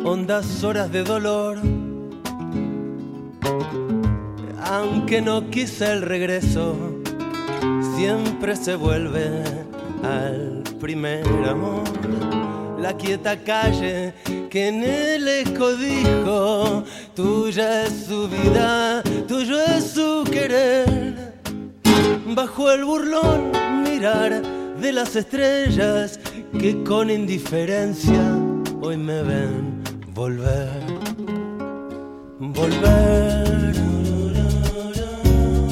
hondas 0.04 0.64
horas 0.64 0.92
de 0.92 1.04
dolor. 1.04 1.58
Aunque 4.64 5.22
no 5.22 5.50
quise 5.50 5.92
el 5.92 6.02
regreso, 6.02 6.76
siempre 7.96 8.56
se 8.56 8.76
vuelve 8.76 9.44
al 10.04 10.64
primer 10.80 11.26
amor. 11.48 11.84
La 12.86 12.96
quieta 12.96 13.36
calle 13.36 14.14
que 14.48 14.68
en 14.68 14.84
el 14.84 15.28
eco 15.28 15.76
dijo, 15.76 16.84
tuya 17.16 17.86
es 17.86 18.06
su 18.08 18.30
vida, 18.30 19.02
tuyo 19.28 19.60
es 19.60 19.86
su 19.86 20.24
querer. 20.32 21.34
Bajo 22.28 22.72
el 22.72 22.86
burlón 22.86 23.52
mirar 23.82 24.40
de 24.80 24.92
las 24.94 25.16
estrellas 25.16 26.20
que 26.60 26.84
con 26.84 27.10
indiferencia 27.10 28.22
hoy 28.84 28.98
me 28.98 29.24
ven 29.24 29.82
volver, 30.14 30.70
volver. 32.38 33.74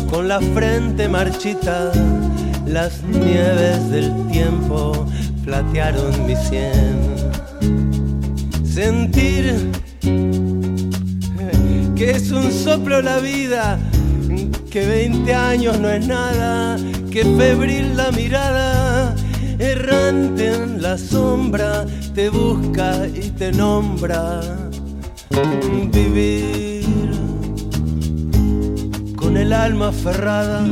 Con 0.09 0.27
la 0.27 0.41
frente 0.41 1.07
marchita, 1.07 1.91
las 2.65 3.03
nieves 3.03 3.91
del 3.91 4.11
tiempo 4.31 5.05
platearon 5.43 6.25
mi 6.25 6.35
sien 6.35 7.13
sentir 8.63 9.71
que 11.95 12.11
es 12.11 12.31
un 12.31 12.51
soplo 12.51 13.01
la 13.01 13.19
vida, 13.19 13.79
que 14.71 14.85
20 14.85 15.33
años 15.33 15.79
no 15.79 15.89
es 15.89 16.07
nada, 16.07 16.77
que 17.11 17.23
febril 17.23 17.95
la 17.95 18.11
mirada, 18.11 19.15
errante 19.59 20.53
en 20.53 20.81
la 20.81 20.97
sombra, 20.97 21.85
te 22.15 22.29
busca 22.29 23.07
y 23.07 23.29
te 23.29 23.51
nombra. 23.51 24.41
Vivir 25.91 26.83
con 29.15 29.37
el 29.37 29.53
alma 29.53 29.89
aferrada 29.89 30.65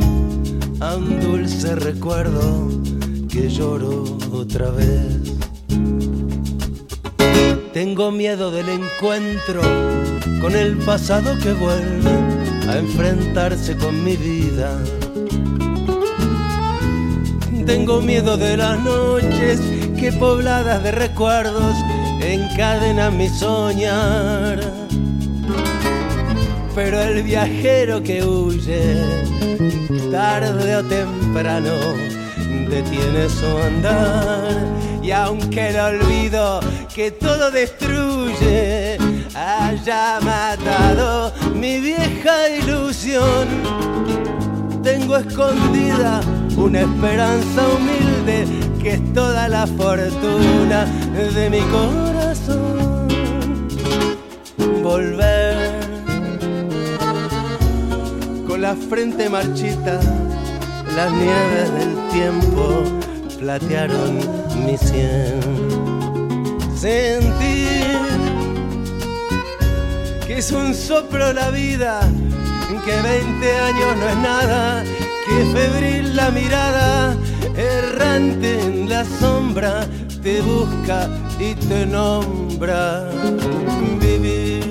a 0.80 0.95
un 0.95 1.19
dulce 1.19 1.76
recuerdo 1.76 2.90
que 3.32 3.49
lloro 3.49 4.03
otra 4.34 4.69
vez. 4.71 5.38
Tengo 7.73 8.11
miedo 8.11 8.51
del 8.51 8.67
encuentro 8.67 9.61
con 10.41 10.53
el 10.53 10.77
pasado 10.79 11.38
que 11.39 11.53
vuelve 11.53 12.11
a 12.67 12.77
enfrentarse 12.77 13.77
con 13.77 14.03
mi 14.03 14.17
vida. 14.17 14.77
Tengo 17.65 18.01
miedo 18.01 18.36
de 18.36 18.57
las 18.57 18.77
noches 18.82 19.61
que 19.97 20.11
pobladas 20.11 20.84
de 20.84 20.91
recuerdos 20.91 21.75
encadenan 22.21 23.17
mi 23.17 23.29
soñar. 23.29 24.59
Pero 26.75 27.01
el 27.01 27.23
viajero 27.23 28.03
que 28.03 28.23
huye, 28.25 28.97
tarde 30.11 30.75
o 30.75 30.84
temprano, 30.84 31.71
detiene 32.69 33.29
su 33.29 33.45
andar. 33.57 34.65
Y 35.01 35.11
aunque 35.11 35.69
el 35.69 35.79
olvido 35.79 36.59
que 36.93 37.11
todo 37.11 37.51
destruye 37.51 38.97
haya 39.35 40.19
matado 40.21 41.33
mi 41.55 41.79
vieja 41.79 42.49
ilusión, 42.49 43.47
tengo 44.83 45.17
escondida 45.17 46.21
una 46.57 46.81
esperanza 46.81 47.61
humilde 47.75 48.45
que 48.81 48.93
es 48.93 49.13
toda 49.13 49.47
la 49.47 49.67
fortuna 49.67 50.85
de 51.35 51.49
mi 51.49 51.61
corazón. 51.61 53.07
Volver 54.83 55.71
con 58.47 58.61
la 58.61 58.75
frente 58.75 59.29
marchita 59.29 59.99
las 60.95 61.11
nieves 61.11 61.73
del 61.73 62.09
tiempo 62.09 62.83
platearon 63.39 64.17
mi 64.65 64.77
sien. 64.77 65.39
Sentir 66.75 67.97
que 70.27 70.37
es 70.37 70.51
un 70.51 70.73
soplo 70.73 71.31
la 71.33 71.49
vida, 71.49 72.01
que 72.85 73.01
20 73.01 73.59
años 73.59 73.97
no 73.99 74.09
es 74.09 74.17
nada, 74.17 74.83
que 75.25 75.45
febril 75.57 76.15
la 76.15 76.31
mirada, 76.31 77.15
errante 77.55 78.59
en 78.61 78.89
la 78.89 79.05
sombra, 79.05 79.87
te 80.21 80.41
busca 80.41 81.07
y 81.39 81.53
te 81.55 81.85
nombra. 81.85 83.09
Vivir 83.99 84.61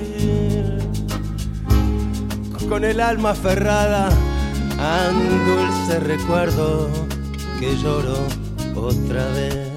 con 2.69 2.85
el 2.85 3.01
alma 3.01 3.31
aferrada 3.31 4.11
a 4.81 5.11
un 5.11 5.45
dulce 5.47 6.01
recuerdo 6.01 6.91
que 7.59 7.77
lloro 7.77 8.17
otra 8.75 9.27
vez. 9.29 9.69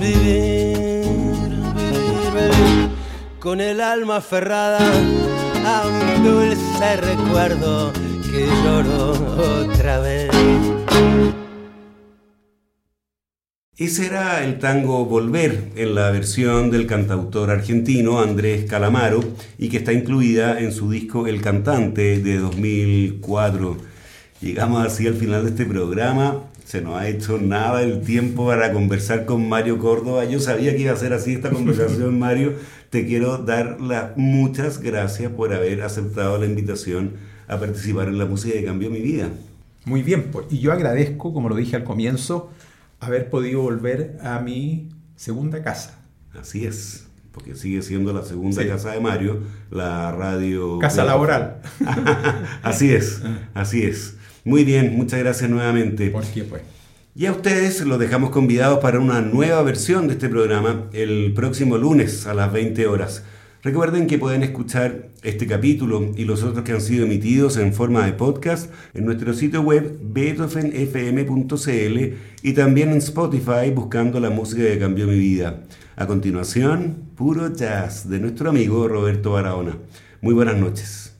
Vivir, 0.00 1.04
vivir, 2.34 2.88
con 3.40 3.60
el 3.60 3.80
alma 3.80 4.16
aferrada 4.16 4.80
un 5.86 6.24
dulce 6.24 6.96
recuerdo 6.96 7.92
que 8.30 8.46
lloro 8.62 9.12
otra 9.70 9.98
vez. 10.00 10.30
Ese 13.76 14.06
era 14.06 14.44
el 14.44 14.60
tango 14.60 15.04
Volver 15.04 15.72
en 15.74 15.96
la 15.96 16.12
versión 16.12 16.70
del 16.70 16.86
cantautor 16.86 17.50
argentino 17.50 18.20
Andrés 18.20 18.70
Calamaro 18.70 19.18
y 19.58 19.68
que 19.68 19.78
está 19.78 19.92
incluida 19.92 20.60
en 20.60 20.70
su 20.70 20.88
disco 20.88 21.26
El 21.26 21.42
Cantante 21.42 22.20
de 22.20 22.38
2004. 22.38 23.76
Llegamos 24.40 24.86
así 24.86 25.08
al 25.08 25.14
final 25.14 25.42
de 25.42 25.50
este 25.50 25.66
programa. 25.66 26.44
Se 26.64 26.82
nos 26.82 27.00
ha 27.00 27.08
hecho 27.08 27.38
nada 27.38 27.82
el 27.82 28.02
tiempo 28.02 28.46
para 28.46 28.72
conversar 28.72 29.24
con 29.24 29.48
Mario 29.48 29.80
Córdoba. 29.80 30.24
Yo 30.24 30.38
sabía 30.38 30.76
que 30.76 30.82
iba 30.82 30.92
a 30.92 30.96
ser 30.96 31.12
así 31.12 31.32
esta 31.32 31.50
conversación, 31.50 32.16
Mario. 32.20 32.52
Te 32.90 33.04
quiero 33.04 33.38
dar 33.38 33.80
las 33.80 34.16
muchas 34.16 34.80
gracias 34.80 35.32
por 35.32 35.52
haber 35.52 35.82
aceptado 35.82 36.38
la 36.38 36.46
invitación 36.46 37.14
a 37.48 37.58
participar 37.58 38.06
en 38.06 38.18
la 38.18 38.26
música 38.26 38.54
que 38.54 38.64
cambió 38.64 38.88
mi 38.88 39.00
vida. 39.00 39.30
Muy 39.84 40.04
bien, 40.04 40.30
pues, 40.30 40.46
y 40.48 40.60
yo 40.60 40.70
agradezco, 40.70 41.34
como 41.34 41.48
lo 41.48 41.56
dije 41.56 41.74
al 41.74 41.82
comienzo, 41.82 42.52
haber 43.06 43.30
podido 43.30 43.62
volver 43.62 44.18
a 44.22 44.38
mi 44.40 44.90
segunda 45.16 45.62
casa. 45.62 46.00
Así 46.38 46.66
es, 46.66 47.06
porque 47.32 47.54
sigue 47.54 47.82
siendo 47.82 48.12
la 48.12 48.22
segunda 48.22 48.66
casa 48.66 48.92
de 48.92 49.00
Mario, 49.00 49.40
la 49.70 50.12
radio... 50.12 50.78
Casa 50.78 51.04
laboral. 51.04 51.60
así 52.62 52.92
es, 52.92 53.22
ah. 53.24 53.48
así 53.54 53.82
es. 53.82 54.16
Muy 54.44 54.64
bien, 54.64 54.96
muchas 54.96 55.20
gracias 55.20 55.48
nuevamente. 55.48 56.10
¿Por 56.10 56.24
qué 56.24 56.44
pues? 56.44 56.62
Y 57.16 57.26
a 57.26 57.32
ustedes 57.32 57.80
los 57.82 58.00
dejamos 58.00 58.30
convidados 58.30 58.80
para 58.80 58.98
una 58.98 59.20
nueva 59.20 59.62
versión 59.62 60.08
de 60.08 60.14
este 60.14 60.28
programa 60.28 60.88
el 60.92 61.32
próximo 61.32 61.78
lunes 61.78 62.26
a 62.26 62.34
las 62.34 62.52
20 62.52 62.88
horas. 62.88 63.24
Recuerden 63.64 64.06
que 64.06 64.18
pueden 64.18 64.42
escuchar 64.42 65.08
este 65.22 65.46
capítulo 65.46 66.12
y 66.14 66.26
los 66.26 66.42
otros 66.42 66.64
que 66.64 66.72
han 66.72 66.82
sido 66.82 67.06
emitidos 67.06 67.56
en 67.56 67.72
forma 67.72 68.04
de 68.04 68.12
podcast 68.12 68.70
en 68.92 69.06
nuestro 69.06 69.32
sitio 69.32 69.62
web 69.62 69.98
beethovenfm.cl 70.02 72.14
y 72.42 72.52
también 72.52 72.90
en 72.90 72.98
Spotify 72.98 73.70
buscando 73.74 74.20
la 74.20 74.28
música 74.28 74.64
que 74.64 74.78
cambió 74.78 75.06
mi 75.06 75.18
vida. 75.18 75.62
A 75.96 76.06
continuación, 76.06 77.08
puro 77.16 77.54
jazz 77.54 78.10
de 78.10 78.20
nuestro 78.20 78.50
amigo 78.50 78.86
Roberto 78.86 79.32
Barahona. 79.32 79.78
Muy 80.20 80.34
buenas 80.34 80.58
noches. 80.58 81.16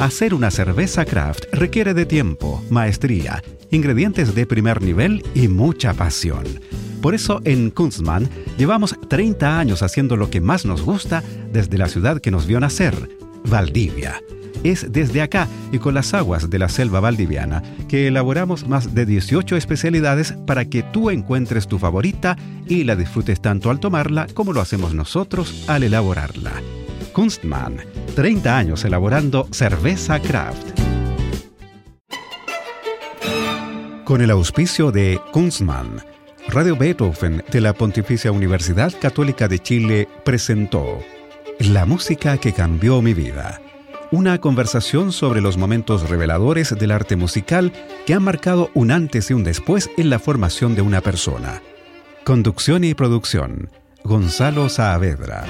Hacer 0.00 0.32
una 0.32 0.50
cerveza 0.50 1.04
craft 1.04 1.44
requiere 1.52 1.92
de 1.92 2.06
tiempo, 2.06 2.64
maestría, 2.70 3.42
ingredientes 3.70 4.34
de 4.34 4.46
primer 4.46 4.80
nivel 4.80 5.22
y 5.34 5.48
mucha 5.48 5.92
pasión. 5.92 6.44
Por 7.02 7.16
eso 7.16 7.40
en 7.44 7.70
Kunstmann 7.70 8.30
llevamos 8.56 8.96
30 9.08 9.58
años 9.58 9.82
haciendo 9.82 10.16
lo 10.16 10.30
que 10.30 10.40
más 10.40 10.64
nos 10.64 10.82
gusta 10.82 11.22
desde 11.52 11.76
la 11.76 11.88
ciudad 11.88 12.20
que 12.20 12.30
nos 12.30 12.46
vio 12.46 12.60
nacer, 12.60 12.94
Valdivia. 13.44 14.22
Es 14.62 14.92
desde 14.92 15.20
acá 15.20 15.48
y 15.72 15.78
con 15.78 15.94
las 15.94 16.14
aguas 16.14 16.48
de 16.48 16.60
la 16.60 16.68
selva 16.68 17.00
valdiviana 17.00 17.60
que 17.88 18.06
elaboramos 18.06 18.68
más 18.68 18.94
de 18.94 19.04
18 19.04 19.56
especialidades 19.56 20.34
para 20.46 20.66
que 20.66 20.84
tú 20.84 21.10
encuentres 21.10 21.66
tu 21.66 21.80
favorita 21.80 22.36
y 22.68 22.84
la 22.84 22.94
disfrutes 22.94 23.42
tanto 23.42 23.70
al 23.70 23.80
tomarla 23.80 24.28
como 24.32 24.52
lo 24.52 24.60
hacemos 24.60 24.94
nosotros 24.94 25.64
al 25.66 25.82
elaborarla. 25.82 26.52
Kunstmann, 27.12 27.78
30 28.14 28.56
años 28.56 28.84
elaborando 28.84 29.48
cerveza 29.50 30.20
craft. 30.20 30.80
Con 34.04 34.20
el 34.20 34.30
auspicio 34.30 34.92
de 34.92 35.20
Kunstmann, 35.32 36.02
Radio 36.48 36.76
Beethoven 36.76 37.42
de 37.50 37.60
la 37.60 37.72
Pontificia 37.72 38.32
Universidad 38.32 38.92
Católica 39.00 39.48
de 39.48 39.58
Chile 39.58 40.08
presentó 40.24 40.98
La 41.58 41.86
música 41.86 42.36
que 42.36 42.52
cambió 42.52 43.00
mi 43.00 43.14
vida. 43.14 43.60
Una 44.10 44.38
conversación 44.38 45.12
sobre 45.12 45.40
los 45.40 45.56
momentos 45.56 46.10
reveladores 46.10 46.76
del 46.78 46.90
arte 46.90 47.16
musical 47.16 47.72
que 48.06 48.14
han 48.14 48.22
marcado 48.22 48.70
un 48.74 48.90
antes 48.90 49.30
y 49.30 49.34
un 49.34 49.44
después 49.44 49.88
en 49.96 50.10
la 50.10 50.18
formación 50.18 50.74
de 50.74 50.82
una 50.82 51.00
persona. 51.00 51.62
Conducción 52.24 52.84
y 52.84 52.94
producción. 52.94 53.70
Gonzalo 54.04 54.68
Saavedra. 54.68 55.46